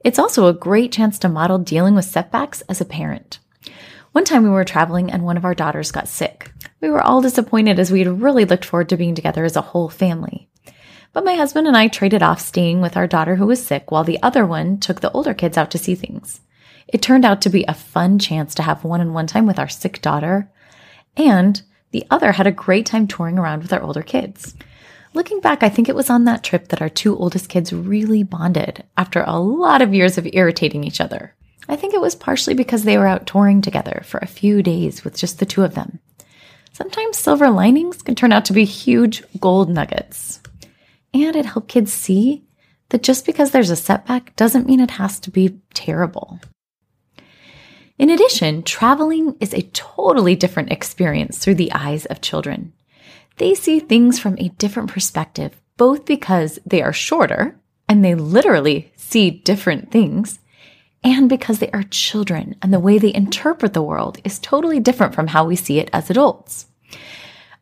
It's 0.00 0.18
also 0.18 0.46
a 0.46 0.52
great 0.52 0.92
chance 0.92 1.18
to 1.20 1.30
model 1.30 1.56
dealing 1.56 1.94
with 1.94 2.04
setbacks 2.04 2.60
as 2.68 2.82
a 2.82 2.84
parent. 2.84 3.38
One 4.12 4.24
time 4.24 4.42
we 4.42 4.50
were 4.50 4.64
traveling 4.64 5.10
and 5.10 5.24
one 5.24 5.38
of 5.38 5.46
our 5.46 5.54
daughters 5.54 5.90
got 5.90 6.06
sick. 6.06 6.52
We 6.82 6.90
were 6.90 7.02
all 7.02 7.22
disappointed 7.22 7.78
as 7.78 7.90
we 7.90 8.00
had 8.00 8.20
really 8.20 8.44
looked 8.44 8.66
forward 8.66 8.90
to 8.90 8.98
being 8.98 9.14
together 9.14 9.44
as 9.44 9.56
a 9.56 9.62
whole 9.62 9.88
family. 9.88 10.48
But 11.18 11.24
my 11.24 11.34
husband 11.34 11.66
and 11.66 11.76
I 11.76 11.88
traded 11.88 12.22
off 12.22 12.38
staying 12.38 12.80
with 12.80 12.96
our 12.96 13.08
daughter 13.08 13.34
who 13.34 13.46
was 13.46 13.66
sick 13.66 13.90
while 13.90 14.04
the 14.04 14.22
other 14.22 14.46
one 14.46 14.78
took 14.78 15.00
the 15.00 15.10
older 15.10 15.34
kids 15.34 15.58
out 15.58 15.68
to 15.72 15.76
see 15.76 15.96
things. 15.96 16.40
It 16.86 17.02
turned 17.02 17.24
out 17.24 17.42
to 17.42 17.50
be 17.50 17.64
a 17.64 17.74
fun 17.74 18.20
chance 18.20 18.54
to 18.54 18.62
have 18.62 18.84
one 18.84 19.00
on 19.00 19.12
one 19.12 19.26
time 19.26 19.44
with 19.44 19.58
our 19.58 19.68
sick 19.68 20.00
daughter, 20.00 20.48
and 21.16 21.60
the 21.90 22.06
other 22.08 22.30
had 22.30 22.46
a 22.46 22.52
great 22.52 22.86
time 22.86 23.08
touring 23.08 23.36
around 23.36 23.62
with 23.62 23.72
our 23.72 23.82
older 23.82 24.00
kids. 24.00 24.54
Looking 25.12 25.40
back, 25.40 25.64
I 25.64 25.68
think 25.70 25.88
it 25.88 25.96
was 25.96 26.08
on 26.08 26.22
that 26.26 26.44
trip 26.44 26.68
that 26.68 26.80
our 26.80 26.88
two 26.88 27.18
oldest 27.18 27.48
kids 27.48 27.72
really 27.72 28.22
bonded 28.22 28.84
after 28.96 29.24
a 29.26 29.40
lot 29.40 29.82
of 29.82 29.92
years 29.92 30.18
of 30.18 30.28
irritating 30.32 30.84
each 30.84 31.00
other. 31.00 31.34
I 31.68 31.74
think 31.74 31.94
it 31.94 32.00
was 32.00 32.14
partially 32.14 32.54
because 32.54 32.84
they 32.84 32.96
were 32.96 33.08
out 33.08 33.26
touring 33.26 33.60
together 33.60 34.02
for 34.04 34.18
a 34.18 34.28
few 34.28 34.62
days 34.62 35.02
with 35.02 35.16
just 35.16 35.40
the 35.40 35.46
two 35.46 35.64
of 35.64 35.74
them. 35.74 35.98
Sometimes 36.72 37.16
silver 37.16 37.50
linings 37.50 38.02
can 38.02 38.14
turn 38.14 38.32
out 38.32 38.44
to 38.44 38.52
be 38.52 38.64
huge 38.64 39.24
gold 39.40 39.68
nuggets. 39.68 40.38
And 41.14 41.36
it 41.36 41.46
helped 41.46 41.68
kids 41.68 41.92
see 41.92 42.44
that 42.90 43.02
just 43.02 43.26
because 43.26 43.50
there's 43.50 43.70
a 43.70 43.76
setback 43.76 44.34
doesn't 44.36 44.66
mean 44.66 44.80
it 44.80 44.92
has 44.92 45.18
to 45.20 45.30
be 45.30 45.60
terrible. 45.74 46.40
In 47.98 48.10
addition, 48.10 48.62
traveling 48.62 49.36
is 49.40 49.52
a 49.52 49.62
totally 49.72 50.36
different 50.36 50.70
experience 50.70 51.38
through 51.38 51.56
the 51.56 51.72
eyes 51.72 52.06
of 52.06 52.20
children. 52.20 52.72
They 53.38 53.54
see 53.54 53.80
things 53.80 54.18
from 54.18 54.36
a 54.38 54.50
different 54.50 54.90
perspective, 54.90 55.60
both 55.76 56.04
because 56.04 56.58
they 56.64 56.82
are 56.82 56.92
shorter, 56.92 57.58
and 57.88 58.04
they 58.04 58.14
literally 58.14 58.92
see 58.96 59.30
different 59.30 59.90
things, 59.90 60.38
and 61.02 61.28
because 61.28 61.58
they 61.58 61.70
are 61.70 61.84
children 61.84 62.56
and 62.60 62.72
the 62.72 62.80
way 62.80 62.98
they 62.98 63.14
interpret 63.14 63.72
the 63.72 63.82
world 63.82 64.18
is 64.24 64.38
totally 64.38 64.80
different 64.80 65.14
from 65.14 65.28
how 65.28 65.44
we 65.44 65.56
see 65.56 65.78
it 65.78 65.90
as 65.92 66.10
adults. 66.10 66.66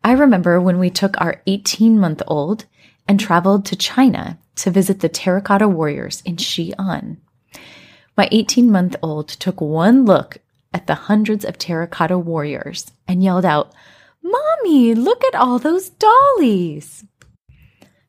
I 0.03 0.13
remember 0.13 0.59
when 0.59 0.79
we 0.79 0.89
took 0.89 1.19
our 1.19 1.41
18 1.47 1.99
month 1.99 2.21
old 2.27 2.65
and 3.07 3.19
traveled 3.19 3.65
to 3.65 3.75
China 3.75 4.37
to 4.55 4.71
visit 4.71 4.99
the 4.99 5.09
terracotta 5.09 5.67
warriors 5.67 6.21
in 6.25 6.35
Xi'an. 6.35 7.17
My 8.17 8.27
18 8.31 8.71
month 8.71 8.95
old 9.01 9.27
took 9.27 9.61
one 9.61 10.05
look 10.05 10.39
at 10.73 10.87
the 10.87 10.95
hundreds 10.95 11.45
of 11.45 11.57
terracotta 11.57 12.17
warriors 12.17 12.91
and 13.07 13.23
yelled 13.23 13.45
out, 13.45 13.73
Mommy, 14.21 14.93
look 14.93 15.23
at 15.25 15.35
all 15.35 15.59
those 15.59 15.89
dollies. 15.89 17.05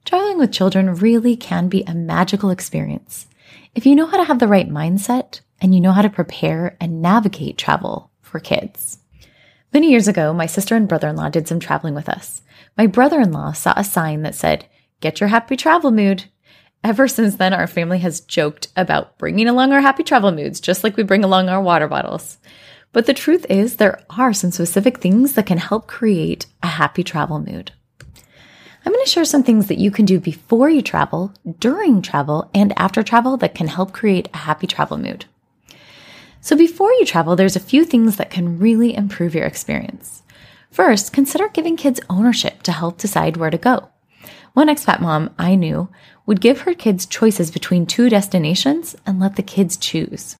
Traveling 0.05 0.39
with 0.39 0.53
children 0.53 0.95
really 0.95 1.37
can 1.37 1.69
be 1.69 1.83
a 1.83 1.95
magical 1.95 2.51
experience 2.51 3.27
if 3.75 3.87
you 3.87 3.95
know 3.95 4.07
how 4.07 4.17
to 4.17 4.25
have 4.25 4.39
the 4.39 4.49
right 4.49 4.69
mindset 4.69 5.41
and 5.61 5.75
you 5.75 5.81
know 5.81 5.93
how 5.93 6.03
to 6.03 6.11
prepare 6.11 6.77
and 6.81 7.03
navigate 7.03 7.59
travel 7.59 8.11
for 8.23 8.41
kids. 8.41 8.99
Many 9.73 9.91
years 9.91 10.09
ago, 10.09 10.33
my 10.33 10.47
sister 10.47 10.75
and 10.75 10.89
brother 10.89 11.09
in 11.09 11.17
law 11.17 11.29
did 11.29 11.47
some 11.47 11.61
traveling 11.61 11.95
with 11.95 12.09
us. 12.09 12.41
My 12.77 12.87
brother 12.87 13.21
in 13.21 13.33
law 13.33 13.53
saw 13.53 13.75
a 13.77 13.85
sign 13.85 14.23
that 14.23 14.35
said, 14.35 14.67
Get 15.01 15.21
your 15.21 15.29
happy 15.29 15.57
travel 15.57 15.91
mood. 15.93 16.25
Ever 16.83 17.07
since 17.07 17.37
then, 17.37 17.53
our 17.53 17.67
family 17.67 17.99
has 17.99 18.21
joked 18.21 18.69
about 18.77 19.17
bringing 19.19 19.49
along 19.49 19.73
our 19.73 19.81
happy 19.81 20.03
travel 20.03 20.33
moods, 20.33 20.61
just 20.61 20.83
like 20.83 20.97
we 20.97 21.03
bring 21.03 21.23
along 21.23 21.49
our 21.49 21.63
water 21.63 21.87
bottles. 21.87 22.39
But 22.93 23.07
the 23.07 23.15
truth 23.15 23.47
is, 23.49 23.77
there 23.77 24.01
are 24.11 24.33
some 24.33 24.51
specific 24.51 24.99
things 24.99 25.35
that 25.35 25.47
can 25.47 25.59
help 25.59 25.87
create 25.87 26.47
a 26.63 26.67
happy 26.67 27.05
travel 27.05 27.39
mood. 27.39 27.73
I'm 28.85 28.93
going 28.93 29.05
to 29.05 29.11
share 29.11 29.25
some 29.25 29.43
things 29.43 29.69
that 29.69 29.79
you 29.79 29.91
can 29.91 30.05
do 30.05 30.19
before 30.19 30.71
you 30.71 30.83
travel, 30.83 31.35
during 31.59 32.01
travel, 32.01 32.51
and 32.55 32.73
after 32.77 33.03
travel 33.03 33.37
that 33.37 33.55
can 33.55 33.69
help 33.69 33.93
create 33.93 34.29
a 34.33 34.39
happy 34.39 34.67
travel 34.67 34.99
mood. 34.99 35.27
So 36.41 36.57
before 36.57 36.93
you 36.93 37.05
travel, 37.05 37.37
there's 37.37 37.57
a 37.57 37.61
few 37.61 37.85
things 37.85 38.17
that 38.17 38.31
can 38.31 38.59
really 38.59 38.97
improve 38.97 39.35
your 39.35 39.45
experience. 39.45 40.23
First, 40.71 41.13
consider 41.13 41.49
giving 41.49 41.77
kids 41.77 42.01
ownership 42.09 42.63
to 42.63 42.73
help 42.73 42.99
decide 42.99 43.37
where 43.37 43.51
to 43.51 43.59
go. 43.59 43.91
One 44.59 44.67
expat 44.67 44.99
mom 44.99 45.31
I 45.39 45.55
knew 45.55 45.89
would 46.27 46.41
give 46.41 46.63
her 46.63 46.75
kids 46.75 47.07
choices 47.07 47.53
between 47.53 47.87
two 47.87 48.09
destinations 48.09 48.97
and 49.07 49.21
let 49.21 49.37
the 49.37 49.43
kids 49.45 49.77
choose. 49.77 50.35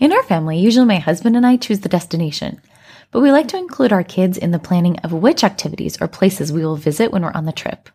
In 0.00 0.12
our 0.12 0.24
family, 0.24 0.58
usually 0.58 0.86
my 0.86 0.96
husband 0.96 1.36
and 1.36 1.46
I 1.46 1.56
choose 1.56 1.78
the 1.78 1.88
destination, 1.88 2.60
but 3.12 3.20
we 3.20 3.30
like 3.30 3.46
to 3.50 3.56
include 3.56 3.92
our 3.92 4.02
kids 4.02 4.38
in 4.38 4.50
the 4.50 4.58
planning 4.58 4.98
of 5.04 5.12
which 5.12 5.44
activities 5.44 6.02
or 6.02 6.08
places 6.08 6.52
we 6.52 6.64
will 6.64 6.74
visit 6.74 7.12
when 7.12 7.22
we're 7.22 7.30
on 7.30 7.44
the 7.44 7.52
trip. 7.52 7.88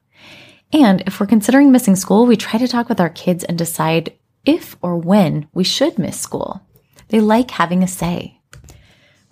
And 0.72 1.02
if 1.02 1.20
we're 1.20 1.26
considering 1.26 1.74
missing 1.74 1.98
school, 1.98 2.26
we 2.26 2.38
try 2.38 2.58
to 2.58 2.68
talk 2.70 2.88
with 2.88 3.02
our 3.02 3.10
kids 3.10 3.44
and 3.44 3.58
decide 3.58 4.14
if 4.46 4.78
or 4.82 4.96
when 4.96 5.50
we 5.54 5.66
should 5.66 6.00
miss 6.00 6.18
school. 6.18 6.62
They 7.10 7.20
like 7.20 7.52
having 7.52 7.84
a 7.84 7.88
say. 7.90 8.40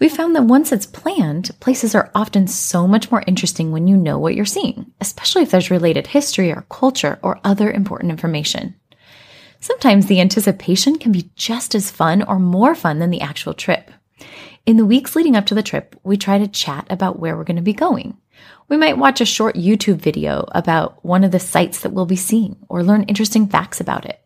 We 0.02 0.10
found 0.10 0.36
that 0.36 0.46
once 0.46 0.72
it's 0.72 0.88
planned, 0.88 1.52
places 1.60 1.94
are 1.94 2.10
often 2.16 2.48
so 2.48 2.88
much 2.88 3.12
more 3.12 3.24
interesting 3.28 3.72
when 3.72 3.86
you 3.86 3.96
know 3.96 4.18
what 4.18 4.34
you're 4.34 4.46
seeing, 4.46 4.92
especially 5.00 5.44
if 5.44 5.52
there's 5.52 5.70
related 5.70 6.08
history 6.08 6.52
or 6.52 6.66
culture 6.72 7.20
or 7.22 7.40
other 7.44 7.72
important 7.72 8.10
information. 8.10 8.74
Sometimes 9.60 10.08
the 10.08 10.20
anticipation 10.20 10.98
can 10.98 11.12
be 11.12 11.30
just 11.36 11.76
as 11.76 11.92
fun 11.92 12.24
or 12.24 12.40
more 12.40 12.74
fun 12.74 12.98
than 12.98 13.12
the 13.12 13.22
actual 13.22 13.54
trip. 13.54 13.92
In 14.66 14.78
the 14.78 14.88
weeks 14.88 15.16
leading 15.16 15.36
up 15.36 15.46
to 15.46 15.54
the 15.54 15.62
trip, 15.62 15.96
we 16.04 16.18
try 16.18 16.40
to 16.40 16.48
chat 16.48 16.88
about 16.90 17.20
where 17.20 17.38
we're 17.38 17.44
going 17.44 17.58
to 17.58 17.62
be 17.62 17.72
going. 17.72 18.18
We 18.70 18.78
might 18.78 18.98
watch 18.98 19.22
a 19.22 19.26
short 19.26 19.56
YouTube 19.56 19.98
video 19.98 20.48
about 20.54 21.06
one 21.06 21.24
of 21.24 21.30
the 21.30 21.40
sites 21.40 21.82
that 21.82 21.94
we'll 21.94 22.08
be 22.08 22.16
seeing 22.16 22.58
or 22.70 22.84
learn 22.84 23.04
interesting 23.04 23.48
facts 23.48 23.80
about 23.80 24.06
it. 24.06 24.20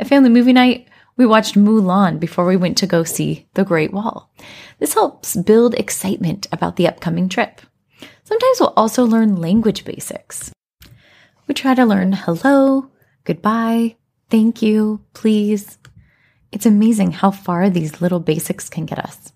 At 0.00 0.08
family 0.08 0.30
movie 0.30 0.54
night, 0.54 0.88
we 1.18 1.26
watched 1.26 1.56
Mulan 1.56 2.18
before 2.18 2.46
we 2.46 2.56
went 2.56 2.78
to 2.78 2.86
go 2.86 3.04
see 3.04 3.46
the 3.54 3.64
Great 3.64 3.92
Wall. 3.92 4.30
This 4.78 4.94
helps 4.94 5.36
build 5.36 5.74
excitement 5.74 6.46
about 6.52 6.76
the 6.76 6.86
upcoming 6.86 7.28
trip. 7.28 7.60
Sometimes 8.22 8.60
we'll 8.60 8.72
also 8.76 9.04
learn 9.04 9.36
language 9.36 9.84
basics. 9.84 10.52
We 11.46 11.54
try 11.54 11.74
to 11.74 11.84
learn 11.84 12.12
hello, 12.12 12.90
goodbye, 13.24 13.96
thank 14.30 14.62
you, 14.62 15.04
please. 15.12 15.78
It's 16.52 16.66
amazing 16.66 17.12
how 17.12 17.32
far 17.32 17.68
these 17.68 18.00
little 18.00 18.20
basics 18.20 18.70
can 18.70 18.86
get 18.86 18.98
us. 18.98 19.32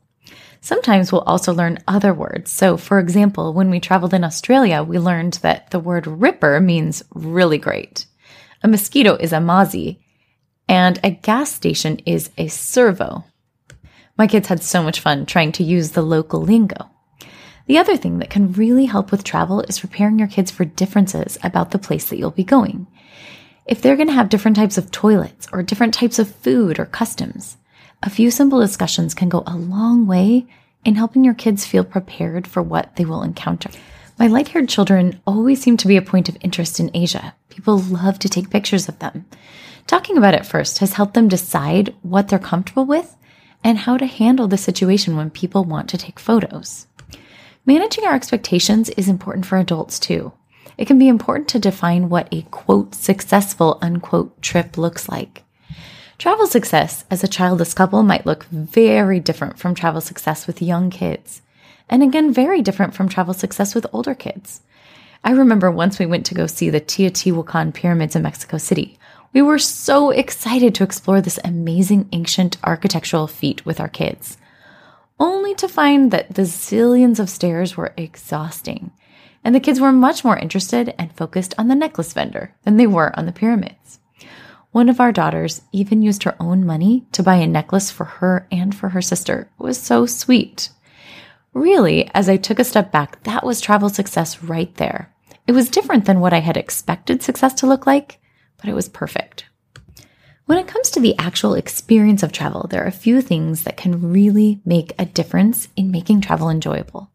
Sometimes 0.60 1.10
we'll 1.10 1.22
also 1.22 1.52
learn 1.52 1.80
other 1.88 2.14
words. 2.14 2.52
So, 2.52 2.76
for 2.76 3.00
example, 3.00 3.52
when 3.52 3.70
we 3.70 3.80
traveled 3.80 4.14
in 4.14 4.22
Australia, 4.22 4.84
we 4.84 5.00
learned 5.00 5.34
that 5.42 5.72
the 5.72 5.80
word 5.80 6.06
ripper 6.06 6.60
means 6.60 7.02
really 7.12 7.58
great. 7.58 8.06
A 8.62 8.68
mosquito 8.68 9.16
is 9.16 9.32
a 9.32 9.38
mozzie, 9.38 10.01
and 10.72 10.98
a 11.04 11.10
gas 11.10 11.52
station 11.52 11.98
is 12.06 12.30
a 12.38 12.48
servo. 12.48 13.24
My 14.16 14.26
kids 14.26 14.48
had 14.48 14.62
so 14.62 14.82
much 14.82 15.00
fun 15.00 15.26
trying 15.26 15.52
to 15.52 15.62
use 15.62 15.90
the 15.90 16.00
local 16.00 16.40
lingo. 16.40 16.88
The 17.66 17.76
other 17.76 17.94
thing 17.94 18.20
that 18.20 18.30
can 18.30 18.54
really 18.54 18.86
help 18.86 19.10
with 19.10 19.22
travel 19.22 19.60
is 19.68 19.80
preparing 19.80 20.18
your 20.18 20.28
kids 20.28 20.50
for 20.50 20.64
differences 20.64 21.36
about 21.42 21.72
the 21.72 21.78
place 21.78 22.06
that 22.08 22.16
you'll 22.16 22.30
be 22.30 22.42
going. 22.42 22.86
If 23.66 23.82
they're 23.82 23.96
going 23.96 24.08
to 24.08 24.14
have 24.14 24.30
different 24.30 24.56
types 24.56 24.78
of 24.78 24.90
toilets 24.90 25.46
or 25.52 25.62
different 25.62 25.92
types 25.92 26.18
of 26.18 26.34
food 26.36 26.78
or 26.78 26.86
customs, 26.86 27.58
a 28.02 28.08
few 28.08 28.30
simple 28.30 28.58
discussions 28.58 29.12
can 29.12 29.28
go 29.28 29.42
a 29.46 29.54
long 29.54 30.06
way 30.06 30.46
in 30.86 30.94
helping 30.94 31.22
your 31.22 31.34
kids 31.34 31.66
feel 31.66 31.84
prepared 31.84 32.46
for 32.46 32.62
what 32.62 32.96
they 32.96 33.04
will 33.04 33.22
encounter. 33.22 33.68
My 34.18 34.26
light 34.26 34.48
haired 34.48 34.70
children 34.70 35.20
always 35.26 35.60
seem 35.60 35.76
to 35.76 35.88
be 35.88 35.98
a 35.98 36.02
point 36.02 36.30
of 36.30 36.38
interest 36.40 36.80
in 36.80 36.90
Asia. 36.94 37.34
People 37.50 37.76
love 37.76 38.18
to 38.20 38.28
take 38.30 38.48
pictures 38.48 38.88
of 38.88 38.98
them. 39.00 39.26
Talking 39.86 40.16
about 40.16 40.34
it 40.34 40.46
first 40.46 40.78
has 40.78 40.94
helped 40.94 41.14
them 41.14 41.28
decide 41.28 41.94
what 42.02 42.28
they're 42.28 42.38
comfortable 42.38 42.84
with 42.84 43.16
and 43.64 43.78
how 43.78 43.96
to 43.96 44.06
handle 44.06 44.48
the 44.48 44.58
situation 44.58 45.16
when 45.16 45.30
people 45.30 45.64
want 45.64 45.88
to 45.90 45.98
take 45.98 46.18
photos. 46.18 46.86
Managing 47.64 48.04
our 48.04 48.14
expectations 48.14 48.90
is 48.90 49.08
important 49.08 49.46
for 49.46 49.58
adults 49.58 49.98
too. 49.98 50.32
It 50.78 50.86
can 50.86 50.98
be 50.98 51.08
important 51.08 51.48
to 51.48 51.58
define 51.58 52.08
what 52.08 52.28
a 52.32 52.42
quote 52.42 52.94
successful 52.94 53.78
unquote 53.80 54.40
trip 54.42 54.76
looks 54.76 55.08
like. 55.08 55.44
Travel 56.18 56.46
success 56.46 57.04
as 57.10 57.22
a 57.22 57.28
childless 57.28 57.74
couple 57.74 58.02
might 58.02 58.26
look 58.26 58.44
very 58.44 59.20
different 59.20 59.58
from 59.58 59.74
travel 59.74 60.00
success 60.00 60.46
with 60.46 60.62
young 60.62 60.88
kids. 60.88 61.42
And 61.88 62.02
again, 62.02 62.32
very 62.32 62.62
different 62.62 62.94
from 62.94 63.08
travel 63.08 63.34
success 63.34 63.74
with 63.74 63.86
older 63.92 64.14
kids. 64.14 64.62
I 65.24 65.32
remember 65.32 65.70
once 65.70 65.98
we 65.98 66.06
went 66.06 66.26
to 66.26 66.34
go 66.34 66.46
see 66.46 66.70
the 66.70 66.80
Teotihuacan 66.80 67.74
pyramids 67.74 68.16
in 68.16 68.22
Mexico 68.22 68.58
City. 68.58 68.98
We 69.32 69.40
were 69.40 69.58
so 69.58 70.10
excited 70.10 70.74
to 70.74 70.84
explore 70.84 71.22
this 71.22 71.38
amazing 71.42 72.08
ancient 72.12 72.58
architectural 72.62 73.26
feat 73.26 73.64
with 73.64 73.80
our 73.80 73.88
kids, 73.88 74.36
only 75.18 75.54
to 75.54 75.68
find 75.68 76.10
that 76.10 76.34
the 76.34 76.42
zillions 76.42 77.18
of 77.18 77.30
stairs 77.30 77.74
were 77.74 77.94
exhausting, 77.96 78.92
and 79.42 79.54
the 79.54 79.60
kids 79.60 79.80
were 79.80 79.92
much 79.92 80.22
more 80.22 80.36
interested 80.36 80.94
and 80.98 81.16
focused 81.16 81.54
on 81.56 81.68
the 81.68 81.74
necklace 81.74 82.12
vendor 82.12 82.54
than 82.64 82.76
they 82.76 82.86
were 82.86 83.18
on 83.18 83.24
the 83.24 83.32
pyramids. 83.32 84.00
One 84.70 84.90
of 84.90 85.00
our 85.00 85.12
daughters 85.12 85.62
even 85.72 86.02
used 86.02 86.24
her 86.24 86.36
own 86.38 86.66
money 86.66 87.06
to 87.12 87.22
buy 87.22 87.36
a 87.36 87.46
necklace 87.46 87.90
for 87.90 88.04
her 88.04 88.46
and 88.50 88.74
for 88.74 88.90
her 88.90 89.02
sister. 89.02 89.50
It 89.58 89.62
was 89.62 89.80
so 89.80 90.04
sweet. 90.04 90.68
Really, 91.54 92.10
as 92.14 92.28
I 92.28 92.36
took 92.36 92.58
a 92.58 92.64
step 92.64 92.92
back, 92.92 93.22
that 93.24 93.44
was 93.44 93.60
travel 93.60 93.88
success 93.88 94.42
right 94.42 94.74
there. 94.76 95.12
It 95.46 95.52
was 95.52 95.70
different 95.70 96.04
than 96.04 96.20
what 96.20 96.32
I 96.32 96.40
had 96.40 96.56
expected 96.56 97.22
success 97.22 97.54
to 97.54 97.66
look 97.66 97.86
like, 97.86 98.18
but 98.62 98.70
it 98.70 98.74
was 98.74 98.88
perfect. 98.88 99.46
When 100.46 100.58
it 100.58 100.68
comes 100.68 100.90
to 100.90 101.00
the 101.00 101.18
actual 101.18 101.54
experience 101.54 102.22
of 102.22 102.30
travel, 102.30 102.66
there 102.70 102.84
are 102.84 102.88
a 102.88 102.92
few 102.92 103.20
things 103.20 103.64
that 103.64 103.76
can 103.76 104.12
really 104.12 104.60
make 104.64 104.92
a 104.98 105.04
difference 105.04 105.68
in 105.76 105.90
making 105.90 106.20
travel 106.20 106.48
enjoyable. 106.48 107.10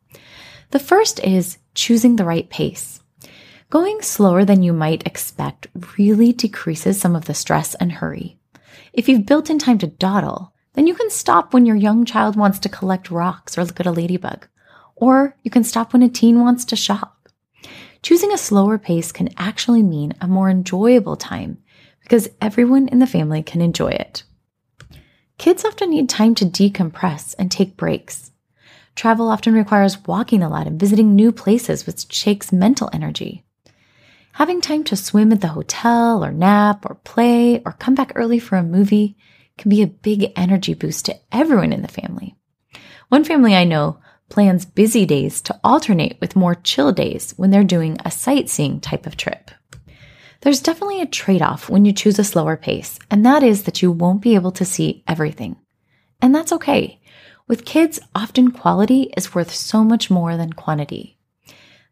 The 0.72 0.80
first 0.80 1.20
is 1.24 1.58
choosing 1.74 2.18
the 2.18 2.26
right 2.26 2.50
pace. 2.50 3.00
Going 3.70 4.02
slower 4.02 4.44
than 4.44 4.64
you 4.64 4.74
might 4.74 5.08
expect 5.08 5.68
really 5.98 6.34
decreases 6.34 7.00
some 7.00 7.16
of 7.16 7.26
the 7.26 7.34
stress 7.34 7.76
and 7.76 7.92
hurry. 7.92 8.38
If 8.92 9.08
you've 9.08 9.26
built 9.26 9.50
in 9.50 9.60
time 9.60 9.78
to 9.80 9.88
dawdle, 9.88 10.54
then 10.74 10.88
you 10.88 10.96
can 10.96 11.10
stop 11.10 11.54
when 11.54 11.66
your 11.66 11.76
young 11.76 12.06
child 12.06 12.36
wants 12.36 12.60
to 12.60 12.70
collect 12.70 13.12
rocks 13.12 13.58
or 13.58 13.64
look 13.64 13.80
at 13.80 13.86
a 13.86 13.92
ladybug. 13.92 14.48
Or 14.96 15.38
you 15.44 15.52
can 15.52 15.64
stop 15.64 15.94
when 15.94 16.04
a 16.04 16.10
teen 16.10 16.42
wants 16.42 16.66
to 16.66 16.76
shop. 16.76 17.17
Choosing 18.02 18.32
a 18.32 18.38
slower 18.38 18.78
pace 18.78 19.12
can 19.12 19.30
actually 19.38 19.84
mean 19.84 20.14
a 20.22 20.28
more 20.28 20.50
enjoyable 20.50 21.16
time 21.16 21.58
because 22.02 22.30
everyone 22.42 22.88
in 22.88 23.00
the 23.00 23.08
family 23.08 23.44
can 23.44 23.62
enjoy 23.62 23.90
it. 23.90 24.24
Kids 25.38 25.66
often 25.66 25.90
need 25.90 26.10
time 26.10 26.36
to 26.36 26.46
decompress 26.46 27.36
and 27.38 27.52
take 27.52 27.78
breaks. 27.78 28.32
Travel 28.96 29.30
often 29.30 29.54
requires 29.54 30.06
walking 30.08 30.42
a 30.42 30.50
lot 30.50 30.66
and 30.66 30.80
visiting 30.80 31.16
new 31.16 31.32
places, 31.32 31.86
which 31.86 32.08
takes 32.08 32.52
mental 32.52 32.90
energy. 32.92 33.44
Having 34.34 34.62
time 34.62 34.84
to 34.86 34.96
swim 34.96 35.32
at 35.32 35.42
the 35.42 35.50
hotel 35.50 36.24
or 36.24 36.32
nap 36.32 36.86
or 36.90 36.96
play 36.96 37.62
or 37.66 37.74
come 37.74 37.96
back 37.96 38.12
early 38.16 38.40
for 38.40 38.56
a 38.56 38.64
movie 38.64 39.18
can 39.58 39.70
be 39.70 39.82
a 39.82 39.88
big 39.88 40.32
energy 40.36 40.74
boost 40.74 41.06
to 41.06 41.16
everyone 41.32 41.74
in 41.74 41.82
the 41.82 41.88
family. 41.88 42.36
One 43.10 43.24
family 43.24 43.56
I 43.56 43.64
know 43.64 44.00
plans 44.30 44.66
busy 44.66 45.06
days 45.06 45.42
to 45.42 45.60
alternate 45.64 46.18
with 46.20 46.36
more 46.36 46.56
chill 46.56 46.92
days 46.92 47.34
when 47.38 47.50
they're 47.50 47.64
doing 47.64 47.98
a 48.04 48.12
sightseeing 48.12 48.80
type 48.80 49.06
of 49.06 49.18
trip. 49.18 49.52
There's 50.42 50.62
definitely 50.62 51.02
a 51.02 51.08
trade 51.08 51.42
off 51.42 51.70
when 51.70 51.86
you 51.86 51.94
choose 51.94 52.20
a 52.20 52.24
slower 52.24 52.58
pace, 52.58 53.00
and 53.10 53.26
that 53.26 53.44
is 53.44 53.64
that 53.64 53.82
you 53.82 53.92
won't 53.92 54.22
be 54.22 54.36
able 54.36 54.52
to 54.52 54.66
see 54.66 55.04
everything. 55.08 55.58
And 56.22 56.34
that's 56.34 56.54
okay. 56.54 57.00
With 57.48 57.66
kids, 57.66 58.00
often 58.14 58.52
quality 58.52 59.12
is 59.16 59.34
worth 59.34 59.54
so 59.54 59.84
much 59.84 60.10
more 60.10 60.36
than 60.38 60.54
quantity. 60.54 61.18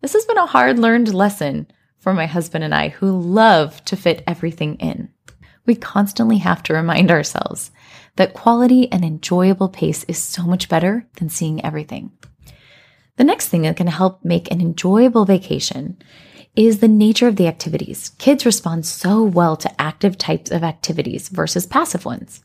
This 0.02 0.14
has 0.14 0.26
been 0.26 0.38
a 0.38 0.46
hard 0.46 0.78
learned 0.78 1.14
lesson 1.14 1.68
for 1.98 2.14
my 2.14 2.28
husband 2.28 2.64
and 2.64 2.76
I 2.76 2.90
who 2.90 3.20
love 3.20 3.84
to 3.86 3.96
fit 3.96 4.24
everything 4.28 4.76
in. 4.76 5.10
We 5.66 5.76
constantly 5.76 6.38
have 6.38 6.62
to 6.64 6.74
remind 6.74 7.10
ourselves 7.10 7.72
that 8.16 8.34
quality 8.34 8.92
and 8.92 9.04
enjoyable 9.04 9.70
pace 9.70 10.04
is 10.06 10.18
so 10.18 10.44
much 10.44 10.70
better 10.70 11.08
than 11.16 11.30
seeing 11.30 11.64
everything. 11.64 12.12
The 13.18 13.24
next 13.24 13.50
thing 13.50 13.64
that 13.64 13.78
can 13.78 13.88
help 13.88 14.24
make 14.24 14.52
an 14.52 14.62
enjoyable 14.62 15.26
vacation 15.26 15.98
is 16.56 16.80
the 16.80 16.88
nature 16.88 17.28
of 17.28 17.36
the 17.36 17.48
activities. 17.48 18.10
Kids 18.18 18.46
respond 18.46 18.86
so 18.86 19.24
well 19.24 19.58
to 19.58 19.82
active 19.82 20.18
types 20.18 20.52
of 20.52 20.64
activities 20.64 21.30
versus 21.30 21.66
passive 21.66 22.06
ones. 22.06 22.42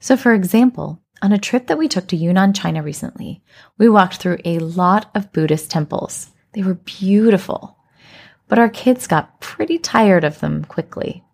So, 0.00 0.16
for 0.16 0.34
example, 0.34 1.02
on 1.22 1.32
a 1.32 1.38
trip 1.38 1.68
that 1.68 1.78
we 1.78 1.88
took 1.88 2.08
to 2.08 2.16
Yunnan, 2.16 2.52
China 2.52 2.82
recently, 2.82 3.42
we 3.78 3.88
walked 3.88 4.16
through 4.16 4.38
a 4.44 4.58
lot 4.58 5.10
of 5.14 5.32
Buddhist 5.32 5.70
temples. 5.70 6.30
They 6.52 6.62
were 6.62 6.74
beautiful, 6.74 7.76
but 8.48 8.58
our 8.58 8.68
kids 8.68 9.06
got 9.06 9.40
pretty 9.40 9.78
tired 9.78 10.24
of 10.24 10.40
them 10.40 10.64
quickly. 10.64 11.24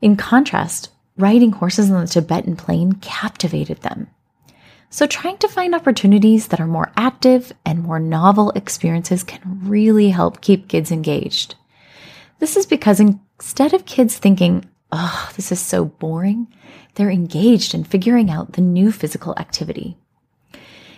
In 0.00 0.16
contrast, 0.16 0.90
riding 1.16 1.52
horses 1.52 1.90
on 1.90 2.00
the 2.00 2.06
Tibetan 2.06 2.56
plain 2.56 2.92
captivated 2.94 3.82
them. 3.82 4.08
So, 4.90 5.06
trying 5.06 5.38
to 5.38 5.48
find 5.48 5.74
opportunities 5.74 6.48
that 6.48 6.60
are 6.60 6.66
more 6.66 6.92
active 6.96 7.52
and 7.64 7.82
more 7.82 7.98
novel 7.98 8.50
experiences 8.50 9.22
can 9.24 9.40
really 9.62 10.10
help 10.10 10.42
keep 10.42 10.68
kids 10.68 10.90
engaged. 10.90 11.54
This 12.40 12.56
is 12.56 12.66
because 12.66 13.00
instead 13.00 13.72
of 13.72 13.86
kids 13.86 14.18
thinking, 14.18 14.66
oh, 14.90 15.30
this 15.36 15.50
is 15.50 15.60
so 15.60 15.86
boring, 15.86 16.46
they're 16.94 17.10
engaged 17.10 17.72
in 17.72 17.84
figuring 17.84 18.30
out 18.30 18.52
the 18.52 18.60
new 18.60 18.92
physical 18.92 19.34
activity. 19.38 19.96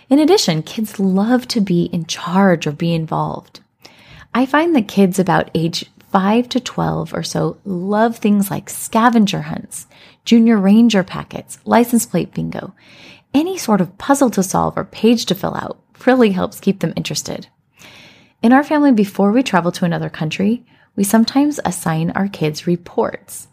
In 0.09 0.19
addition, 0.19 0.61
kids 0.61 0.99
love 0.99 1.47
to 1.49 1.61
be 1.61 1.85
in 1.85 2.05
charge 2.05 2.67
or 2.67 2.71
be 2.71 2.93
involved. 2.93 3.61
I 4.33 4.45
find 4.45 4.75
that 4.75 4.89
kids 4.89 5.17
about 5.17 5.49
age 5.55 5.85
5 6.11 6.49
to 6.49 6.59
12 6.59 7.13
or 7.13 7.23
so 7.23 7.57
love 7.65 8.17
things 8.17 8.51
like 8.51 8.69
scavenger 8.69 9.41
hunts, 9.43 9.87
junior 10.25 10.57
ranger 10.57 11.03
packets, 11.03 11.59
license 11.65 12.05
plate 12.05 12.33
bingo, 12.33 12.75
any 13.33 13.57
sort 13.57 13.81
of 13.81 13.97
puzzle 13.97 14.29
to 14.31 14.43
solve 14.43 14.77
or 14.77 14.83
page 14.83 15.25
to 15.25 15.35
fill 15.35 15.55
out 15.55 15.79
really 16.05 16.31
helps 16.31 16.59
keep 16.59 16.79
them 16.79 16.93
interested. 16.95 17.47
In 18.41 18.53
our 18.53 18.63
family, 18.63 18.91
before 18.91 19.31
we 19.31 19.43
travel 19.43 19.71
to 19.73 19.85
another 19.85 20.09
country, 20.09 20.65
we 20.95 21.03
sometimes 21.03 21.59
assign 21.65 22.11
our 22.11 22.27
kids 22.27 22.67
reports. 22.67 23.47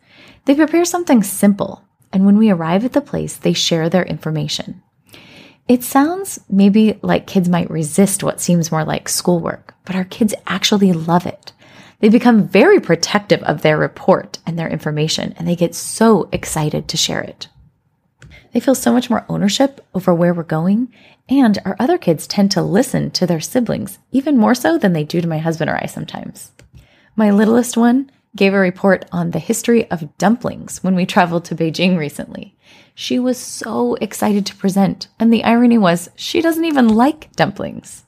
They 0.45 0.55
prepare 0.55 0.85
something 0.85 1.23
simple, 1.23 1.85
and 2.13 2.27
when 2.27 2.39
we 2.39 2.51
arrive 2.51 2.85
at 2.85 2.93
the 2.93 3.01
place, 3.01 3.37
they 3.37 3.53
share 3.53 3.89
their 3.89 4.05
information. 4.05 4.83
It 5.69 5.85
sounds 5.85 6.41
maybe 6.51 6.99
like 7.03 7.27
kids 7.27 7.49
might 7.49 7.71
resist 7.71 8.23
what 8.23 8.41
seems 8.41 8.73
more 8.73 8.85
like 8.85 9.09
schoolwork, 9.09 9.75
but 9.85 9.97
our 9.97 10.05
kids 10.05 10.35
actually 10.47 10.93
love 10.93 11.27
it. 11.27 11.52
They 12.03 12.09
become 12.09 12.49
very 12.49 12.81
protective 12.81 13.45
of 13.45 13.63
their 13.63 13.79
report 13.79 14.41
and 14.45 14.59
their 14.59 14.69
information, 14.69 15.37
and 15.39 15.47
they 15.47 15.55
get 15.55 15.73
so 15.73 16.29
excited 16.33 16.89
to 16.89 16.97
share 16.97 17.21
it. 17.21 17.47
They 18.51 18.59
feel 18.59 18.75
so 18.75 18.93
much 18.93 19.09
more 19.09 19.25
ownership 19.29 19.81
over 19.95 20.13
where 20.13 20.35
we're 20.35 20.43
going, 20.43 20.93
and 21.29 21.61
our 21.65 21.77
other 21.79 21.99
kids 21.99 22.27
tend 22.27 22.51
to 22.51 22.61
listen 22.61 23.13
to 23.13 23.25
their 23.25 23.39
siblings 23.39 24.01
even 24.11 24.37
more 24.37 24.57
so 24.57 24.79
than 24.79 24.95
they 24.95 25.05
do 25.05 25.21
to 25.21 25.29
my 25.29 25.39
husband 25.39 25.71
or 25.71 25.77
I 25.81 25.87
sometimes. 25.87 26.51
My 27.15 27.31
littlest 27.31 27.77
one 27.77 28.11
gave 28.35 28.53
a 28.53 28.59
report 28.59 29.05
on 29.13 29.31
the 29.31 29.39
history 29.39 29.89
of 29.89 30.19
dumplings 30.19 30.83
when 30.83 30.97
we 30.97 31.07
traveled 31.07 31.45
to 31.45 31.55
Beijing 31.55 31.97
recently. 31.97 32.57
She 32.97 33.21
was 33.21 33.39
so 33.39 33.95
excited 34.01 34.45
to 34.47 34.57
present, 34.57 35.07
and 35.21 35.33
the 35.33 35.45
irony 35.45 35.79
was 35.79 36.11
she 36.17 36.41
doesn't 36.41 36.65
even 36.65 36.89
like 36.89 37.31
dumplings. 37.37 38.03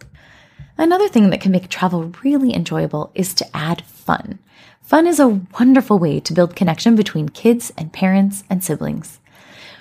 Another 0.77 1.09
thing 1.09 1.31
that 1.31 1.41
can 1.41 1.53
make 1.53 1.69
travel 1.69 2.13
really 2.25 2.53
enjoyable 2.55 3.13
is 3.15 3.33
to 3.35 3.57
add 3.57 3.83
fun. 3.83 4.41
Fun 4.83 5.07
is 5.07 5.21
a 5.21 5.41
wonderful 5.59 5.99
way 5.99 6.19
to 6.21 6.33
build 6.33 6.57
connection 6.57 6.97
between 6.97 7.29
kids 7.29 7.73
and 7.79 7.93
parents 7.93 8.43
and 8.51 8.63
siblings. 8.63 9.21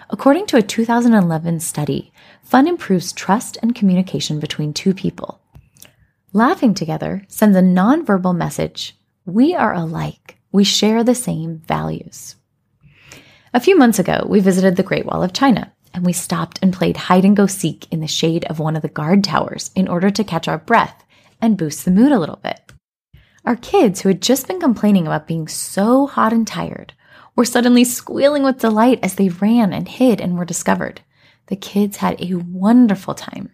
According 0.09 0.45
to 0.47 0.57
a 0.57 0.61
2011 0.61 1.59
study, 1.61 2.13
fun 2.43 2.67
improves 2.67 3.11
trust 3.11 3.57
and 3.61 3.73
communication 3.73 4.39
between 4.39 4.71
two 4.71 4.93
people. 4.93 5.41
Laughing 6.31 6.73
together 6.73 7.23
sends 7.27 7.57
a 7.57 7.61
nonverbal 7.61 8.35
message 8.35 8.95
we 9.25 9.55
are 9.55 9.73
alike, 9.73 10.37
we 10.51 10.63
share 10.63 11.03
the 11.03 11.15
same 11.15 11.59
values. 11.59 12.35
A 13.53 13.59
few 13.59 13.77
months 13.77 13.99
ago, 13.99 14.25
we 14.27 14.41
visited 14.41 14.75
the 14.75 14.83
Great 14.83 15.05
Wall 15.05 15.23
of 15.23 15.33
China 15.33 15.71
and 15.93 16.05
we 16.05 16.13
stopped 16.13 16.59
and 16.61 16.73
played 16.73 16.97
hide 16.97 17.25
and 17.25 17.37
go 17.37 17.45
seek 17.45 17.87
in 17.91 17.99
the 17.99 18.07
shade 18.07 18.45
of 18.45 18.59
one 18.59 18.75
of 18.75 18.81
the 18.81 18.87
guard 18.87 19.23
towers 19.23 19.71
in 19.75 19.87
order 19.87 20.09
to 20.09 20.23
catch 20.23 20.47
our 20.47 20.57
breath 20.57 21.03
and 21.41 21.57
boost 21.57 21.85
the 21.85 21.91
mood 21.91 22.11
a 22.11 22.19
little 22.19 22.39
bit. 22.43 22.71
Our 23.45 23.55
kids, 23.57 24.01
who 24.01 24.09
had 24.09 24.21
just 24.21 24.47
been 24.47 24.59
complaining 24.59 25.05
about 25.05 25.27
being 25.27 25.47
so 25.47 26.07
hot 26.07 26.31
and 26.31 26.47
tired, 26.47 26.93
were 27.35 27.45
suddenly 27.45 27.83
squealing 27.83 28.43
with 28.43 28.59
delight 28.59 28.99
as 29.03 29.15
they 29.15 29.29
ran 29.29 29.73
and 29.73 29.87
hid 29.87 30.21
and 30.21 30.37
were 30.37 30.45
discovered. 30.45 31.01
The 31.47 31.55
kids 31.55 31.97
had 31.97 32.21
a 32.21 32.35
wonderful 32.35 33.13
time. 33.13 33.51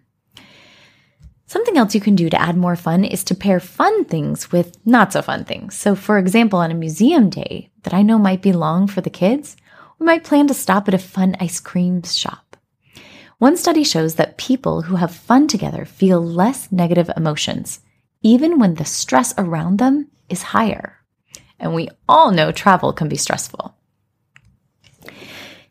Something 1.47 1.77
else 1.77 1.95
you 1.95 2.01
can 2.01 2.15
do 2.15 2.29
to 2.29 2.39
add 2.39 2.55
more 2.55 2.75
fun 2.75 3.03
is 3.03 3.23
to 3.23 3.33
pair 3.33 3.59
fun 3.59 4.05
things 4.05 4.51
with 4.51 4.77
not 4.85 5.11
so 5.13 5.23
fun 5.23 5.45
things. 5.45 5.75
So, 5.75 5.95
for 5.95 6.19
example, 6.19 6.59
on 6.59 6.69
a 6.69 6.75
museum 6.75 7.31
day 7.31 7.71
that 7.81 7.93
I 7.93 8.03
know 8.03 8.19
might 8.19 8.43
be 8.43 8.53
long 8.53 8.85
for 8.85 9.01
the 9.01 9.09
kids, 9.09 9.57
we 9.99 10.05
might 10.05 10.23
plan 10.23 10.47
to 10.47 10.53
stop 10.53 10.87
at 10.87 10.93
a 10.93 10.99
fun 10.99 11.35
ice 11.39 11.59
cream 11.59 12.01
shop. 12.03 12.57
One 13.37 13.57
study 13.57 13.83
shows 13.83 14.15
that 14.15 14.37
people 14.37 14.81
who 14.81 14.95
have 14.95 15.13
fun 15.13 15.47
together 15.47 15.85
feel 15.85 16.21
less 16.23 16.71
negative 16.71 17.09
emotions, 17.15 17.81
even 18.21 18.59
when 18.59 18.75
the 18.75 18.85
stress 18.85 19.33
around 19.37 19.77
them 19.77 20.07
is 20.29 20.41
higher 20.41 20.99
and 21.59 21.73
we 21.73 21.89
all 22.07 22.31
know 22.31 22.51
travel 22.51 22.93
can 22.93 23.09
be 23.09 23.17
stressful. 23.17 23.75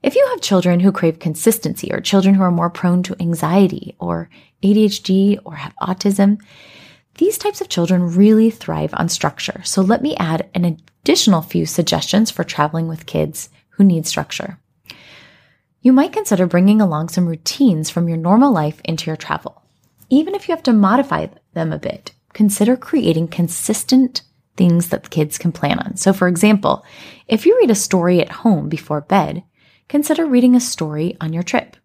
If 0.03 0.15
you 0.15 0.27
have 0.31 0.41
children 0.41 0.81
who 0.81 0.93
crave 0.93 1.19
consistency 1.19 1.93
or 1.93 2.01
children 2.01 2.35
who 2.35 2.43
are 2.43 2.53
more 2.53 2.71
prone 2.71 3.03
to 3.05 3.17
anxiety 3.21 3.97
or 3.99 4.31
ADHD 4.63 5.39
or 5.45 5.57
have 5.57 5.75
autism, 5.83 6.41
these 7.17 7.37
types 7.37 7.61
of 7.61 7.69
children 7.69 8.15
really 8.15 8.51
thrive 8.51 8.91
on 8.93 9.09
structure. 9.09 9.61
So 9.65 9.83
let 9.83 10.03
me 10.03 10.15
add 10.17 10.49
an 10.55 10.65
additional 10.65 11.43
few 11.43 11.67
suggestions 11.67 12.31
for 12.31 12.45
traveling 12.45 12.87
with 12.87 13.07
kids 13.07 13.49
who 13.79 13.85
need 13.85 14.07
structure. 14.07 14.59
You 15.81 15.93
might 15.93 16.13
consider 16.13 16.47
bringing 16.47 16.81
along 16.81 17.09
some 17.09 17.27
routines 17.27 17.89
from 17.89 18.09
your 18.09 18.19
normal 18.19 18.53
life 18.53 18.81
into 18.85 19.07
your 19.07 19.17
travel. 19.17 19.63
Even 20.11 20.35
if 20.35 20.49
you 20.49 20.55
have 20.55 20.65
to 20.65 20.73
modify 20.73 21.29
them 21.55 21.73
a 21.73 21.79
bit, 21.79 22.13
consider 22.33 22.77
creating 22.77 23.29
consistent 23.29 24.23
things 24.57 24.89
that 24.89 25.05
the 25.05 25.09
kids 25.09 25.39
can 25.39 25.53
plan 25.53 25.79
on. 25.79 25.97
So, 25.97 26.13
for 26.13 26.27
example, 26.27 26.85
if 27.29 27.47
you 27.47 27.57
read 27.57 27.71
a 27.71 27.77
story 27.77 28.21
at 28.21 28.29
home 28.29 28.69
before 28.69 29.01
bed, 29.01 29.45
consider 29.89 30.27
reading 30.27 30.57
a 30.57 30.61
story 30.61 31.17
on 31.21 31.33
your 31.33 31.45
trip. 31.45 31.77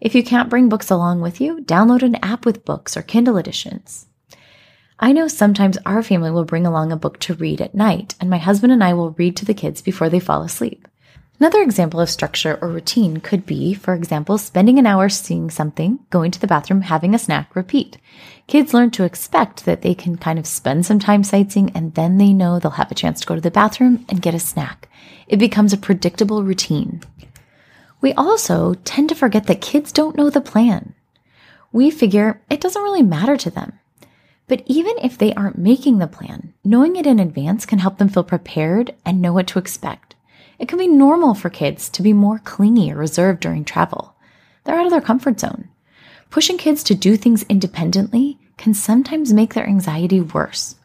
If 0.00 0.14
you 0.14 0.24
can't 0.24 0.48
bring 0.48 0.70
books 0.70 0.90
along 0.90 1.20
with 1.20 1.40
you, 1.40 1.58
download 1.60 2.02
an 2.02 2.16
app 2.16 2.46
with 2.46 2.64
books 2.64 2.96
or 2.96 3.02
Kindle 3.02 3.36
editions. 3.36 4.06
I 4.98 5.12
know 5.12 5.28
sometimes 5.28 5.78
our 5.84 6.02
family 6.02 6.30
will 6.30 6.44
bring 6.44 6.64
along 6.64 6.92
a 6.92 6.96
book 6.96 7.18
to 7.20 7.34
read 7.34 7.60
at 7.60 7.74
night, 7.74 8.14
and 8.20 8.30
my 8.30 8.38
husband 8.38 8.72
and 8.72 8.82
I 8.82 8.94
will 8.94 9.10
read 9.10 9.36
to 9.36 9.44
the 9.44 9.52
kids 9.52 9.82
before 9.82 10.08
they 10.08 10.20
fall 10.20 10.42
asleep. 10.42 10.81
Another 11.42 11.60
example 11.60 11.98
of 11.98 12.08
structure 12.08 12.56
or 12.62 12.68
routine 12.68 13.16
could 13.16 13.44
be, 13.44 13.74
for 13.74 13.94
example, 13.94 14.38
spending 14.38 14.78
an 14.78 14.86
hour 14.86 15.08
seeing 15.08 15.50
something, 15.50 15.98
going 16.08 16.30
to 16.30 16.38
the 16.38 16.46
bathroom, 16.46 16.82
having 16.82 17.16
a 17.16 17.18
snack, 17.18 17.56
repeat. 17.56 17.98
Kids 18.46 18.72
learn 18.72 18.92
to 18.92 19.02
expect 19.02 19.64
that 19.64 19.82
they 19.82 19.92
can 19.92 20.16
kind 20.16 20.38
of 20.38 20.46
spend 20.46 20.86
some 20.86 21.00
time 21.00 21.24
sightseeing 21.24 21.70
and 21.70 21.96
then 21.96 22.16
they 22.16 22.32
know 22.32 22.60
they'll 22.60 22.70
have 22.70 22.92
a 22.92 22.94
chance 22.94 23.20
to 23.20 23.26
go 23.26 23.34
to 23.34 23.40
the 23.40 23.50
bathroom 23.50 24.06
and 24.08 24.22
get 24.22 24.36
a 24.36 24.38
snack. 24.38 24.88
It 25.26 25.38
becomes 25.38 25.72
a 25.72 25.76
predictable 25.76 26.44
routine. 26.44 27.02
We 28.00 28.12
also 28.12 28.74
tend 28.74 29.08
to 29.08 29.16
forget 29.16 29.48
that 29.48 29.60
kids 29.60 29.90
don't 29.90 30.16
know 30.16 30.30
the 30.30 30.40
plan. 30.40 30.94
We 31.72 31.90
figure 31.90 32.40
it 32.50 32.60
doesn't 32.60 32.84
really 32.84 33.02
matter 33.02 33.36
to 33.38 33.50
them. 33.50 33.80
But 34.46 34.62
even 34.66 34.94
if 35.02 35.18
they 35.18 35.34
aren't 35.34 35.58
making 35.58 35.98
the 35.98 36.06
plan, 36.06 36.54
knowing 36.62 36.94
it 36.94 37.04
in 37.04 37.18
advance 37.18 37.66
can 37.66 37.80
help 37.80 37.98
them 37.98 38.10
feel 38.10 38.22
prepared 38.22 38.94
and 39.04 39.20
know 39.20 39.32
what 39.32 39.48
to 39.48 39.58
expect. 39.58 40.11
It 40.62 40.68
can 40.68 40.78
be 40.78 40.86
normal 40.86 41.34
for 41.34 41.50
kids 41.50 41.88
to 41.88 42.02
be 42.02 42.12
more 42.12 42.38
clingy 42.38 42.92
or 42.92 42.96
reserved 42.96 43.40
during 43.40 43.64
travel. 43.64 44.14
They're 44.62 44.78
out 44.78 44.86
of 44.86 44.92
their 44.92 45.00
comfort 45.00 45.40
zone. 45.40 45.68
Pushing 46.30 46.56
kids 46.56 46.84
to 46.84 46.94
do 46.94 47.16
things 47.16 47.42
independently 47.48 48.38
can 48.58 48.72
sometimes 48.72 49.32
make 49.32 49.54
their 49.54 49.66
anxiety 49.66 50.20
worse. 50.20 50.76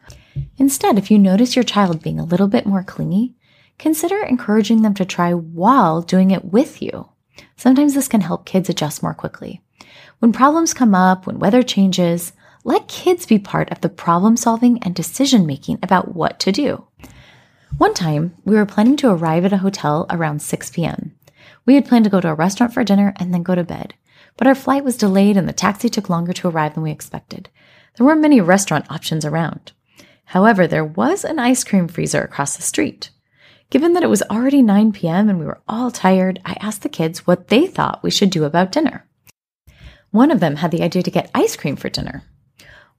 Instead, 0.57 0.97
if 0.97 1.11
you 1.11 1.19
notice 1.19 1.55
your 1.55 1.61
child 1.61 2.01
being 2.01 2.19
a 2.19 2.23
little 2.23 2.47
bit 2.47 2.65
more 2.65 2.81
clingy, 2.81 3.35
consider 3.77 4.17
encouraging 4.23 4.81
them 4.81 4.95
to 4.95 5.05
try 5.05 5.35
while 5.35 6.01
doing 6.01 6.31
it 6.31 6.45
with 6.45 6.81
you. 6.81 7.09
Sometimes 7.55 7.93
this 7.93 8.07
can 8.07 8.21
help 8.21 8.47
kids 8.47 8.69
adjust 8.69 9.03
more 9.03 9.13
quickly. 9.13 9.61
When 10.17 10.33
problems 10.33 10.73
come 10.73 10.95
up, 10.95 11.27
when 11.27 11.37
weather 11.37 11.61
changes, 11.61 12.33
let 12.63 12.87
kids 12.87 13.27
be 13.27 13.37
part 13.37 13.71
of 13.71 13.81
the 13.81 13.89
problem 13.89 14.37
solving 14.37 14.81
and 14.81 14.95
decision 14.95 15.45
making 15.45 15.77
about 15.83 16.15
what 16.15 16.39
to 16.39 16.51
do. 16.51 16.86
One 17.77 17.93
time, 17.93 18.35
we 18.43 18.55
were 18.55 18.65
planning 18.65 18.97
to 18.97 19.09
arrive 19.09 19.45
at 19.45 19.53
a 19.53 19.57
hotel 19.57 20.07
around 20.09 20.41
6 20.41 20.71
p.m. 20.71 21.15
We 21.65 21.75
had 21.75 21.85
planned 21.85 22.05
to 22.05 22.09
go 22.09 22.21
to 22.21 22.29
a 22.29 22.33
restaurant 22.33 22.73
for 22.73 22.83
dinner 22.83 23.13
and 23.17 23.33
then 23.33 23.43
go 23.43 23.55
to 23.55 23.63
bed, 23.63 23.93
but 24.37 24.47
our 24.47 24.55
flight 24.55 24.83
was 24.83 24.97
delayed 24.97 25.37
and 25.37 25.47
the 25.47 25.53
taxi 25.53 25.89
took 25.89 26.09
longer 26.09 26.33
to 26.33 26.47
arrive 26.47 26.73
than 26.73 26.83
we 26.83 26.91
expected. 26.91 27.49
There 27.95 28.05
weren't 28.05 28.21
many 28.21 28.41
restaurant 28.41 28.89
options 28.89 29.25
around. 29.25 29.73
However, 30.25 30.65
there 30.65 30.85
was 30.85 31.23
an 31.23 31.39
ice 31.39 31.63
cream 31.63 31.87
freezer 31.87 32.21
across 32.21 32.55
the 32.55 32.63
street. 32.63 33.11
Given 33.69 33.93
that 33.93 34.03
it 34.03 34.09
was 34.09 34.23
already 34.23 34.61
9 34.61 34.93
p.m. 34.93 35.29
and 35.29 35.39
we 35.39 35.45
were 35.45 35.61
all 35.67 35.91
tired, 35.91 36.39
I 36.45 36.55
asked 36.59 36.83
the 36.83 36.89
kids 36.89 37.27
what 37.27 37.49
they 37.49 37.67
thought 37.67 38.01
we 38.01 38.11
should 38.11 38.29
do 38.29 38.45
about 38.45 38.71
dinner. 38.71 39.05
One 40.11 40.31
of 40.31 40.39
them 40.39 40.55
had 40.57 40.71
the 40.71 40.83
idea 40.83 41.03
to 41.03 41.11
get 41.11 41.31
ice 41.35 41.55
cream 41.55 41.75
for 41.75 41.89
dinner. 41.89 42.23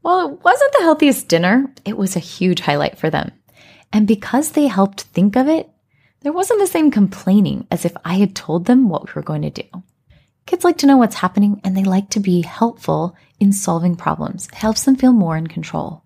While 0.03 0.29
it 0.29 0.45
wasn't 0.45 0.73
the 0.73 0.83
healthiest 0.83 1.27
dinner, 1.27 1.73
it 1.85 1.97
was 1.97 2.17
a 2.17 2.21
huge 2.21 2.61
highlight 2.61 2.99
for 2.99 3.09
them. 3.11 3.33
And 3.93 4.07
because 4.07 4.53
they 4.53 4.67
helped 4.67 5.03
think 5.03 5.37
of 5.37 5.49
it, 5.49 5.71
there 6.21 6.33
wasn't 6.33 6.61
the 6.61 6.67
same 6.67 6.91
complaining 6.91 7.67
as 7.71 7.85
if 7.85 7.97
I 8.05 8.15
had 8.15 8.35
told 8.35 8.65
them 8.65 8.89
what 8.89 9.07
we 9.07 9.13
were 9.15 9.23
going 9.23 9.43
to 9.43 9.51
do. 9.51 9.83
Kids 10.47 10.65
like 10.65 10.79
to 10.79 10.87
know 10.87 10.97
what's 10.97 11.17
happening 11.17 11.61
and 11.63 11.77
they 11.77 11.85
like 11.85 12.11
to 12.11 12.21
be 12.21 12.43
helpful 12.43 13.15
in 13.39 13.53
solving 13.53 13.97
problems. 13.97 14.49
It 14.49 14.55
helps 14.55 14.85
them 14.85 14.97
feel 14.97 15.13
more 15.13 15.37
in 15.37 15.47
control. 15.47 16.03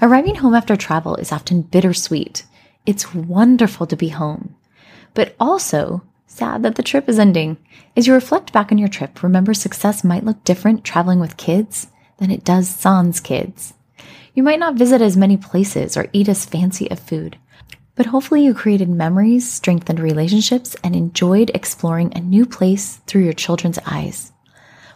Arriving 0.00 0.36
home 0.36 0.54
after 0.54 0.76
travel 0.76 1.16
is 1.16 1.32
often 1.32 1.62
bittersweet. 1.62 2.44
It's 2.86 3.14
wonderful 3.14 3.86
to 3.86 3.96
be 3.96 4.08
home, 4.08 4.56
but 5.14 5.34
also 5.38 6.02
sad 6.26 6.62
that 6.62 6.74
the 6.74 6.82
trip 6.82 7.08
is 7.08 7.18
ending. 7.18 7.56
As 7.96 8.06
you 8.06 8.14
reflect 8.14 8.52
back 8.52 8.72
on 8.72 8.78
your 8.78 8.88
trip, 8.88 9.22
remember 9.22 9.54
success 9.54 10.02
might 10.02 10.24
look 10.24 10.42
different 10.44 10.84
traveling 10.84 11.20
with 11.20 11.36
kids 11.36 11.88
than 12.18 12.30
it 12.30 12.44
does 12.44 12.68
sans 12.68 13.20
kids. 13.20 13.74
You 14.34 14.42
might 14.42 14.58
not 14.58 14.76
visit 14.76 15.02
as 15.02 15.16
many 15.16 15.36
places 15.36 15.96
or 15.96 16.08
eat 16.14 16.28
as 16.28 16.46
fancy 16.46 16.90
of 16.90 16.98
food, 16.98 17.36
but 17.94 18.06
hopefully 18.06 18.44
you 18.44 18.54
created 18.54 18.88
memories, 18.88 19.50
strengthened 19.50 20.00
relationships, 20.00 20.74
and 20.82 20.96
enjoyed 20.96 21.50
exploring 21.54 22.12
a 22.14 22.20
new 22.20 22.46
place 22.46 22.96
through 23.06 23.24
your 23.24 23.34
children's 23.34 23.78
eyes. 23.84 24.32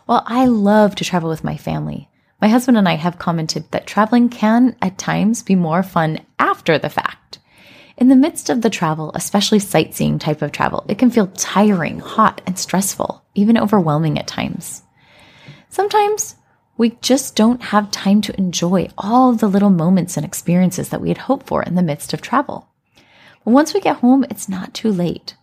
While 0.06 0.22
I 0.26 0.46
love 0.46 0.94
to 0.96 1.04
travel 1.04 1.28
with 1.28 1.44
my 1.44 1.58
family, 1.58 2.08
my 2.40 2.48
husband 2.48 2.78
and 2.78 2.88
I 2.88 2.94
have 2.94 3.18
commented 3.18 3.70
that 3.72 3.86
traveling 3.86 4.30
can 4.30 4.74
at 4.80 4.96
times 4.96 5.42
be 5.42 5.54
more 5.54 5.82
fun 5.82 6.20
after 6.38 6.78
the 6.78 6.88
fact. 6.88 7.38
In 7.98 8.08
the 8.08 8.16
midst 8.16 8.48
of 8.48 8.62
the 8.62 8.70
travel, 8.70 9.12
especially 9.14 9.58
sightseeing 9.58 10.18
type 10.18 10.40
of 10.40 10.52
travel, 10.52 10.84
it 10.88 10.98
can 10.98 11.10
feel 11.10 11.26
tiring, 11.28 11.98
hot, 11.98 12.40
and 12.46 12.58
stressful, 12.58 13.22
even 13.34 13.58
overwhelming 13.58 14.18
at 14.18 14.26
times. 14.26 14.82
Sometimes 15.68 16.36
we 16.76 16.90
just 17.00 17.34
don't 17.34 17.62
have 17.62 17.90
time 17.90 18.20
to 18.22 18.38
enjoy 18.38 18.88
all 18.98 19.32
the 19.32 19.48
little 19.48 19.70
moments 19.70 20.16
and 20.16 20.26
experiences 20.26 20.90
that 20.90 21.00
we 21.00 21.08
had 21.08 21.18
hoped 21.18 21.46
for 21.46 21.62
in 21.62 21.74
the 21.74 21.82
midst 21.82 22.12
of 22.12 22.20
travel. 22.20 22.68
But 23.44 23.52
once 23.52 23.72
we 23.72 23.80
get 23.80 23.96
home, 23.96 24.24
it's 24.24 24.48
not 24.48 24.74
too 24.74 24.92
late. 24.92 25.36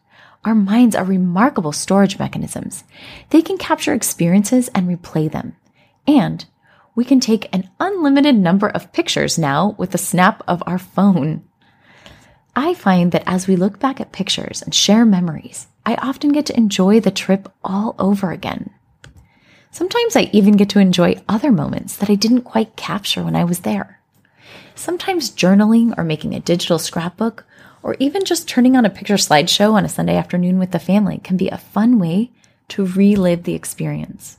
Our 0.46 0.54
minds 0.54 0.96
are 0.96 1.06
remarkable 1.06 1.72
storage 1.72 2.20
mechanisms. 2.20 2.84
They 3.30 3.42
can 3.42 3.58
capture 3.58 3.94
experiences 3.94 4.70
and 4.76 4.88
replay 4.88 5.32
them. 5.32 5.56
And 6.06 6.46
we 6.96 7.06
can 7.06 7.20
take 7.20 7.54
an 7.54 7.70
unlimited 7.80 8.36
number 8.36 8.68
of 8.68 8.92
pictures 8.92 9.40
now 9.40 9.76
with 9.78 9.92
the 9.92 9.98
snap 9.98 10.44
of 10.48 10.62
our 10.68 10.78
phone. 10.78 11.44
I 12.56 12.76
find 12.76 13.12
that 13.14 13.24
as 13.26 13.48
we 13.48 13.56
look 13.56 13.80
back 13.80 14.00
at 14.00 14.12
pictures 14.12 14.62
and 14.62 14.76
share 14.76 15.06
memories, 15.06 15.68
I 15.86 15.96
often 15.96 16.32
get 16.32 16.46
to 16.48 16.58
enjoy 16.58 17.00
the 17.00 17.10
trip 17.10 17.52
all 17.64 17.96
over 17.98 18.32
again. 18.32 18.70
Sometimes 19.74 20.16
I 20.16 20.30
even 20.32 20.56
get 20.56 20.70
to 20.70 20.80
enjoy 20.80 21.20
other 21.28 21.52
moments 21.52 21.96
that 21.98 22.08
I 22.08 22.14
didn't 22.14 22.44
quite 22.44 22.76
capture 22.76 23.24
when 23.24 23.36
I 23.36 23.44
was 23.44 23.62
there. 23.62 24.00
Sometimes 24.76 25.32
journaling 25.32 25.98
or 25.98 26.04
making 26.04 26.36
a 26.36 26.40
digital 26.40 26.78
scrapbook, 26.78 27.44
or 27.82 27.96
even 27.98 28.24
just 28.24 28.48
turning 28.48 28.78
on 28.78 28.86
a 28.86 28.90
picture 28.92 29.16
slideshow 29.16 29.74
on 29.74 29.84
a 29.84 29.90
Sunday 29.90 30.16
afternoon 30.16 30.60
with 30.60 30.70
the 30.72 30.80
family 30.80 31.18
can 31.24 31.38
be 31.38 31.50
a 31.50 31.58
fun 31.58 31.98
way 31.98 32.30
to 32.68 32.86
relive 32.86 33.44
the 33.44 33.56
experience. 33.56 34.38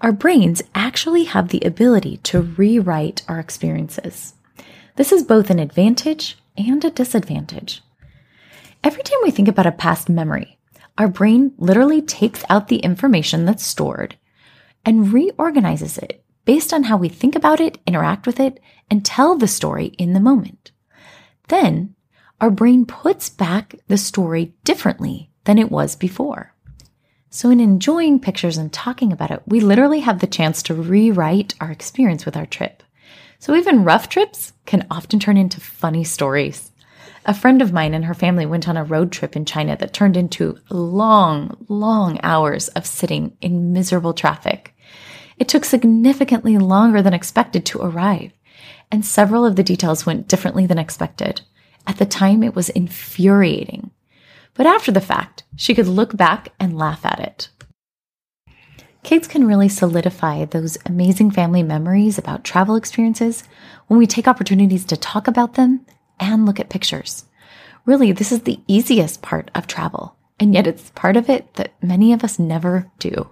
Our 0.00 0.10
brains 0.10 0.62
actually 0.74 1.24
have 1.24 1.48
the 1.48 1.60
ability 1.60 2.16
to 2.22 2.40
rewrite 2.40 3.22
our 3.28 3.38
experiences. 3.38 4.32
This 4.96 5.12
is 5.12 5.22
both 5.22 5.50
an 5.50 5.58
advantage 5.58 6.38
and 6.56 6.82
a 6.82 6.90
disadvantage. 6.90 7.82
Every 8.82 9.02
time 9.02 9.18
we 9.22 9.30
think 9.30 9.48
about 9.48 9.66
a 9.66 9.72
past 9.72 10.08
memory, 10.08 10.56
our 10.96 11.08
brain 11.08 11.52
literally 11.58 12.00
takes 12.00 12.42
out 12.48 12.68
the 12.68 12.78
information 12.78 13.44
that's 13.44 13.66
stored 13.66 14.16
and 14.84 15.12
reorganizes 15.12 15.98
it 15.98 16.24
based 16.44 16.72
on 16.72 16.84
how 16.84 16.96
we 16.96 17.08
think 17.08 17.36
about 17.36 17.60
it, 17.60 17.78
interact 17.86 18.26
with 18.26 18.40
it, 18.40 18.60
and 18.90 19.04
tell 19.04 19.36
the 19.36 19.48
story 19.48 19.86
in 19.98 20.12
the 20.12 20.20
moment. 20.20 20.72
Then 21.48 21.94
our 22.40 22.50
brain 22.50 22.86
puts 22.86 23.28
back 23.28 23.74
the 23.88 23.98
story 23.98 24.54
differently 24.64 25.30
than 25.44 25.58
it 25.58 25.70
was 25.70 25.94
before. 25.94 26.54
So, 27.28 27.50
in 27.50 27.60
enjoying 27.60 28.18
pictures 28.18 28.58
and 28.58 28.72
talking 28.72 29.12
about 29.12 29.30
it, 29.30 29.42
we 29.46 29.60
literally 29.60 30.00
have 30.00 30.18
the 30.18 30.26
chance 30.26 30.62
to 30.64 30.74
rewrite 30.74 31.54
our 31.60 31.70
experience 31.70 32.24
with 32.24 32.36
our 32.36 32.46
trip. 32.46 32.82
So, 33.38 33.54
even 33.54 33.84
rough 33.84 34.08
trips 34.08 34.52
can 34.66 34.86
often 34.90 35.20
turn 35.20 35.36
into 35.36 35.60
funny 35.60 36.02
stories. 36.02 36.69
A 37.26 37.34
friend 37.34 37.60
of 37.60 37.72
mine 37.72 37.92
and 37.92 38.06
her 38.06 38.14
family 38.14 38.46
went 38.46 38.66
on 38.66 38.78
a 38.78 38.84
road 38.84 39.12
trip 39.12 39.36
in 39.36 39.44
China 39.44 39.76
that 39.76 39.92
turned 39.92 40.16
into 40.16 40.58
long, 40.70 41.64
long 41.68 42.18
hours 42.22 42.68
of 42.68 42.86
sitting 42.86 43.36
in 43.42 43.72
miserable 43.72 44.14
traffic. 44.14 44.74
It 45.38 45.48
took 45.48 45.64
significantly 45.64 46.56
longer 46.56 47.02
than 47.02 47.12
expected 47.12 47.66
to 47.66 47.82
arrive, 47.82 48.32
and 48.90 49.04
several 49.04 49.44
of 49.44 49.56
the 49.56 49.62
details 49.62 50.06
went 50.06 50.28
differently 50.28 50.66
than 50.66 50.78
expected. 50.78 51.42
At 51.86 51.98
the 51.98 52.06
time, 52.06 52.42
it 52.42 52.54
was 52.54 52.70
infuriating. 52.70 53.90
But 54.54 54.66
after 54.66 54.90
the 54.90 55.00
fact, 55.00 55.44
she 55.56 55.74
could 55.74 55.88
look 55.88 56.16
back 56.16 56.48
and 56.58 56.76
laugh 56.76 57.04
at 57.04 57.20
it. 57.20 57.48
Kids 59.02 59.26
can 59.26 59.46
really 59.46 59.68
solidify 59.68 60.44
those 60.44 60.76
amazing 60.84 61.30
family 61.30 61.62
memories 61.62 62.18
about 62.18 62.44
travel 62.44 62.76
experiences 62.76 63.44
when 63.86 63.98
we 63.98 64.06
take 64.06 64.28
opportunities 64.28 64.84
to 64.86 64.96
talk 64.96 65.26
about 65.26 65.54
them 65.54 65.86
and 66.20 66.46
look 66.46 66.60
at 66.60 66.68
pictures. 66.68 67.24
Really, 67.86 68.12
this 68.12 68.30
is 68.30 68.42
the 68.42 68.60
easiest 68.68 69.22
part 69.22 69.50
of 69.54 69.66
travel, 69.66 70.14
and 70.38 70.54
yet 70.54 70.66
it's 70.66 70.90
part 70.90 71.16
of 71.16 71.28
it 71.28 71.54
that 71.54 71.72
many 71.82 72.12
of 72.12 72.22
us 72.22 72.38
never 72.38 72.90
do. 72.98 73.28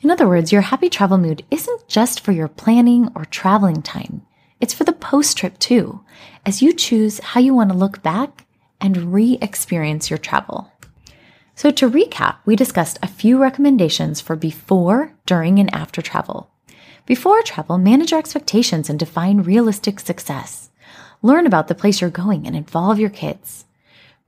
In 0.00 0.10
other 0.10 0.28
words, 0.28 0.52
your 0.52 0.60
happy 0.60 0.90
travel 0.90 1.16
mood 1.16 1.44
isn't 1.50 1.88
just 1.88 2.20
for 2.20 2.32
your 2.32 2.48
planning 2.48 3.08
or 3.16 3.24
traveling 3.24 3.80
time. 3.80 4.20
It's 4.60 4.74
for 4.74 4.84
the 4.84 4.92
post 4.92 5.38
trip 5.38 5.58
too, 5.58 6.00
as 6.44 6.60
you 6.60 6.74
choose 6.74 7.20
how 7.20 7.40
you 7.40 7.54
want 7.54 7.70
to 7.70 7.76
look 7.76 8.02
back 8.02 8.46
and 8.80 9.14
re 9.14 9.38
experience 9.40 10.10
your 10.10 10.18
travel. 10.18 10.70
So, 11.54 11.70
to 11.70 11.88
recap, 11.88 12.36
we 12.44 12.56
discussed 12.56 12.98
a 13.02 13.06
few 13.08 13.38
recommendations 13.38 14.20
for 14.20 14.36
before, 14.36 15.14
during, 15.24 15.58
and 15.58 15.72
after 15.74 16.02
travel. 16.02 16.50
Before 17.06 17.42
travel, 17.42 17.78
manage 17.78 18.10
your 18.10 18.18
expectations 18.20 18.90
and 18.90 18.98
define 18.98 19.42
realistic 19.42 20.00
success. 20.00 20.70
Learn 21.22 21.46
about 21.46 21.68
the 21.68 21.74
place 21.74 22.00
you're 22.00 22.10
going 22.10 22.46
and 22.46 22.54
involve 22.54 22.98
your 22.98 23.10
kids. 23.10 23.64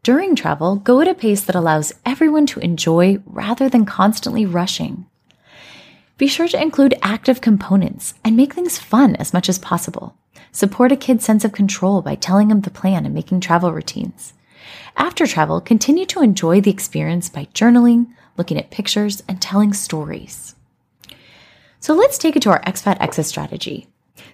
During 0.03 0.37
travel, 0.37 0.77
go 0.77 1.01
at 1.01 1.09
a 1.09 1.15
pace 1.15 1.43
that 1.43 1.57
allows 1.57 1.93
everyone 2.05 2.47
to 2.47 2.61
enjoy 2.61 3.19
rather 3.27 3.69
than 3.69 3.85
constantly 3.85 4.47
rushing. 4.47 5.07
Be 6.17 6.27
sure 6.29 6.49
to 6.49 6.63
include 6.63 6.95
active 7.03 7.41
components 7.41 8.15
and 8.25 8.37
make 8.37 8.55
things 8.55 8.79
fun 8.79 9.17
as 9.17 9.35
much 9.35 9.49
as 9.49 9.59
possible. 9.59 10.17
Support 10.53 10.93
a 10.93 10.97
kid's 10.97 11.25
sense 11.25 11.45
of 11.45 11.53
control 11.53 12.01
by 12.01 12.15
telling 12.15 12.49
them 12.49 12.63
the 12.63 12.71
plan 12.71 13.05
and 13.05 13.15
making 13.15 13.41
travel 13.41 13.73
routines. 13.73 14.33
After 14.97 15.27
travel, 15.27 15.61
continue 15.61 16.07
to 16.07 16.23
enjoy 16.23 16.61
the 16.63 16.71
experience 16.71 17.29
by 17.29 17.49
journaling, 17.53 18.07
looking 18.39 18.57
at 18.57 18.71
pictures, 18.71 19.23
and 19.29 19.43
telling 19.43 19.75
stories. 19.75 20.55
So 21.81 21.95
let's 21.95 22.17
take 22.17 22.37
it 22.37 22.43
to 22.43 22.51
our 22.51 22.63
expat 22.63 22.97
exit 23.01 23.27
strategy. 23.27 23.89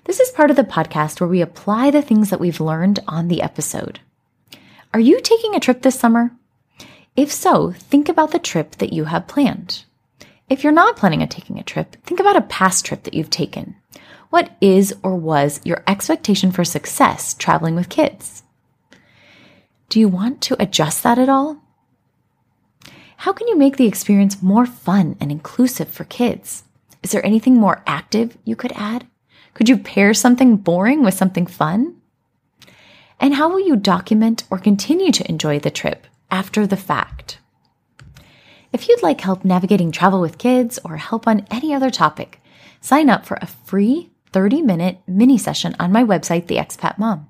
This 0.04 0.20
is 0.20 0.30
part 0.30 0.50
of 0.50 0.56
the 0.56 0.64
podcast 0.64 1.20
where 1.20 1.28
we 1.28 1.40
apply 1.40 1.90
the 1.90 2.02
things 2.02 2.30
that 2.30 2.40
we've 2.40 2.60
learned 2.60 3.00
on 3.08 3.28
the 3.28 3.42
episode. 3.42 4.00
Are 4.94 5.00
you 5.00 5.20
taking 5.20 5.54
a 5.54 5.60
trip 5.60 5.82
this 5.82 5.98
summer? 5.98 6.32
If 7.16 7.32
so, 7.32 7.72
think 7.72 8.08
about 8.08 8.30
the 8.32 8.38
trip 8.38 8.72
that 8.76 8.92
you 8.92 9.04
have 9.04 9.28
planned. 9.28 9.84
If 10.48 10.62
you're 10.62 10.72
not 10.72 10.96
planning 10.96 11.22
on 11.22 11.28
taking 11.28 11.58
a 11.58 11.62
trip, 11.62 11.96
think 12.04 12.20
about 12.20 12.36
a 12.36 12.42
past 12.42 12.84
trip 12.84 13.04
that 13.04 13.14
you've 13.14 13.30
taken. 13.30 13.76
What 14.30 14.56
is 14.60 14.94
or 15.02 15.16
was 15.16 15.60
your 15.64 15.82
expectation 15.86 16.52
for 16.52 16.64
success 16.64 17.34
traveling 17.34 17.74
with 17.74 17.88
kids? 17.88 18.42
Do 19.88 20.00
you 20.00 20.08
want 20.08 20.40
to 20.42 20.56
adjust 20.58 21.02
that 21.02 21.18
at 21.18 21.28
all? 21.28 21.62
How 23.18 23.32
can 23.32 23.46
you 23.46 23.56
make 23.56 23.76
the 23.76 23.86
experience 23.86 24.42
more 24.42 24.66
fun 24.66 25.16
and 25.20 25.30
inclusive 25.30 25.88
for 25.88 26.04
kids? 26.04 26.64
Is 27.02 27.12
there 27.12 27.24
anything 27.24 27.56
more 27.56 27.82
active 27.86 28.36
you 28.44 28.56
could 28.56 28.72
add? 28.74 29.06
Could 29.54 29.68
you 29.68 29.78
pair 29.78 30.14
something 30.14 30.56
boring 30.56 31.02
with 31.02 31.14
something 31.14 31.46
fun? 31.46 31.96
And 33.20 33.34
how 33.34 33.48
will 33.48 33.60
you 33.60 33.76
document 33.76 34.44
or 34.50 34.58
continue 34.58 35.12
to 35.12 35.28
enjoy 35.28 35.58
the 35.58 35.70
trip 35.70 36.06
after 36.30 36.66
the 36.66 36.76
fact? 36.76 37.38
If 38.72 38.88
you'd 38.88 39.02
like 39.02 39.20
help 39.20 39.44
navigating 39.44 39.92
travel 39.92 40.20
with 40.20 40.38
kids 40.38 40.78
or 40.84 40.96
help 40.96 41.28
on 41.28 41.46
any 41.50 41.74
other 41.74 41.90
topic, 41.90 42.40
sign 42.80 43.10
up 43.10 43.26
for 43.26 43.38
a 43.40 43.46
free 43.46 44.10
30 44.32 44.62
minute 44.62 44.98
mini 45.06 45.36
session 45.36 45.76
on 45.78 45.92
my 45.92 46.02
website, 46.02 46.46
The 46.46 46.56
Expat 46.56 46.98
Mom. 46.98 47.28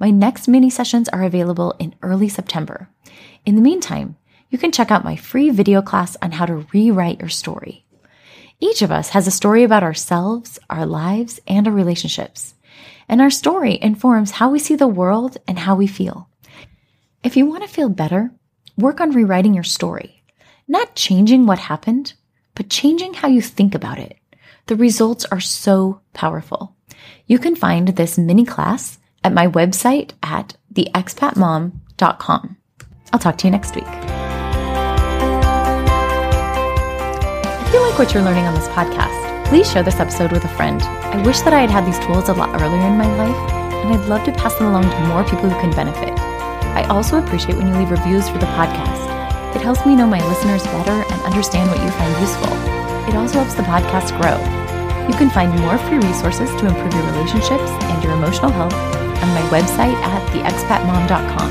My 0.00 0.10
next 0.10 0.48
mini 0.48 0.68
sessions 0.68 1.08
are 1.10 1.22
available 1.22 1.76
in 1.78 1.94
early 2.02 2.28
September. 2.28 2.88
In 3.46 3.54
the 3.54 3.62
meantime, 3.62 4.16
you 4.48 4.58
can 4.58 4.72
check 4.72 4.90
out 4.90 5.04
my 5.04 5.14
free 5.14 5.50
video 5.50 5.80
class 5.80 6.16
on 6.20 6.32
how 6.32 6.46
to 6.46 6.66
rewrite 6.72 7.20
your 7.20 7.28
story. 7.28 7.86
Each 8.60 8.82
of 8.82 8.92
us 8.92 9.08
has 9.10 9.26
a 9.26 9.30
story 9.30 9.64
about 9.64 9.82
ourselves, 9.82 10.58
our 10.68 10.84
lives, 10.84 11.40
and 11.46 11.66
our 11.66 11.72
relationships. 11.72 12.54
And 13.08 13.20
our 13.20 13.30
story 13.30 13.78
informs 13.80 14.32
how 14.32 14.50
we 14.50 14.58
see 14.58 14.76
the 14.76 14.86
world 14.86 15.38
and 15.48 15.58
how 15.58 15.74
we 15.74 15.86
feel. 15.86 16.28
If 17.24 17.36
you 17.36 17.46
want 17.46 17.62
to 17.62 17.68
feel 17.68 17.88
better, 17.88 18.30
work 18.76 19.00
on 19.00 19.12
rewriting 19.12 19.54
your 19.54 19.64
story, 19.64 20.22
not 20.68 20.94
changing 20.94 21.46
what 21.46 21.58
happened, 21.58 22.12
but 22.54 22.68
changing 22.68 23.14
how 23.14 23.28
you 23.28 23.40
think 23.40 23.74
about 23.74 23.98
it. 23.98 24.18
The 24.66 24.76
results 24.76 25.24
are 25.24 25.40
so 25.40 26.00
powerful. 26.12 26.76
You 27.26 27.38
can 27.38 27.56
find 27.56 27.88
this 27.88 28.18
mini 28.18 28.44
class 28.44 28.98
at 29.24 29.32
my 29.32 29.48
website 29.48 30.12
at 30.22 30.56
theexpatmom.com. 30.72 32.56
I'll 33.12 33.18
talk 33.18 33.38
to 33.38 33.46
you 33.46 33.50
next 33.50 33.74
week. 33.74 34.09
You 37.80 37.88
like 37.88 37.98
what 37.98 38.12
you're 38.12 38.22
learning 38.22 38.44
on 38.44 38.54
this 38.54 38.68
podcast, 38.68 39.16
please 39.48 39.70
share 39.70 39.82
this 39.82 40.00
episode 40.00 40.32
with 40.32 40.44
a 40.44 40.52
friend. 40.52 40.82
I 40.82 41.22
wish 41.24 41.40
that 41.40 41.54
I 41.54 41.60
had 41.60 41.70
had 41.70 41.86
these 41.86 41.98
tools 42.04 42.28
a 42.28 42.34
lot 42.34 42.60
earlier 42.60 42.84
in 42.86 43.00
my 43.00 43.08
life, 43.16 43.40
and 43.80 43.94
I'd 43.94 44.08
love 44.08 44.24
to 44.24 44.32
pass 44.32 44.54
them 44.56 44.68
along 44.68 44.84
to 44.84 45.00
more 45.08 45.24
people 45.24 45.48
who 45.48 45.60
can 45.60 45.72
benefit. 45.72 46.12
I 46.76 46.84
also 46.90 47.16
appreciate 47.16 47.56
when 47.56 47.68
you 47.68 47.74
leave 47.74 47.90
reviews 47.90 48.28
for 48.28 48.36
the 48.36 48.52
podcast. 48.52 49.08
It 49.56 49.62
helps 49.62 49.86
me 49.86 49.96
know 49.96 50.06
my 50.06 50.20
listeners 50.28 50.62
better 50.64 50.92
and 50.92 51.22
understand 51.24 51.70
what 51.70 51.80
you 51.80 51.88
find 51.96 52.12
useful. 52.20 52.52
It 53.08 53.16
also 53.16 53.40
helps 53.40 53.56
the 53.56 53.64
podcast 53.64 54.12
grow. 54.20 54.36
You 55.08 55.16
can 55.16 55.30
find 55.30 55.48
more 55.64 55.78
free 55.88 56.04
resources 56.04 56.52
to 56.60 56.68
improve 56.68 56.92
your 56.92 57.06
relationships 57.16 57.70
and 57.88 58.04
your 58.04 58.12
emotional 58.12 58.52
health 58.52 58.76
on 59.24 59.28
my 59.32 59.44
website 59.48 59.96
at 60.04 60.20
theexpatmom.com 60.36 61.50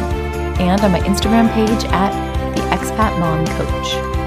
and 0.62 0.82
on 0.82 0.92
my 0.92 1.02
Instagram 1.10 1.50
page 1.58 1.90
at 1.90 2.14
theexpatmomcoach. 2.54 4.19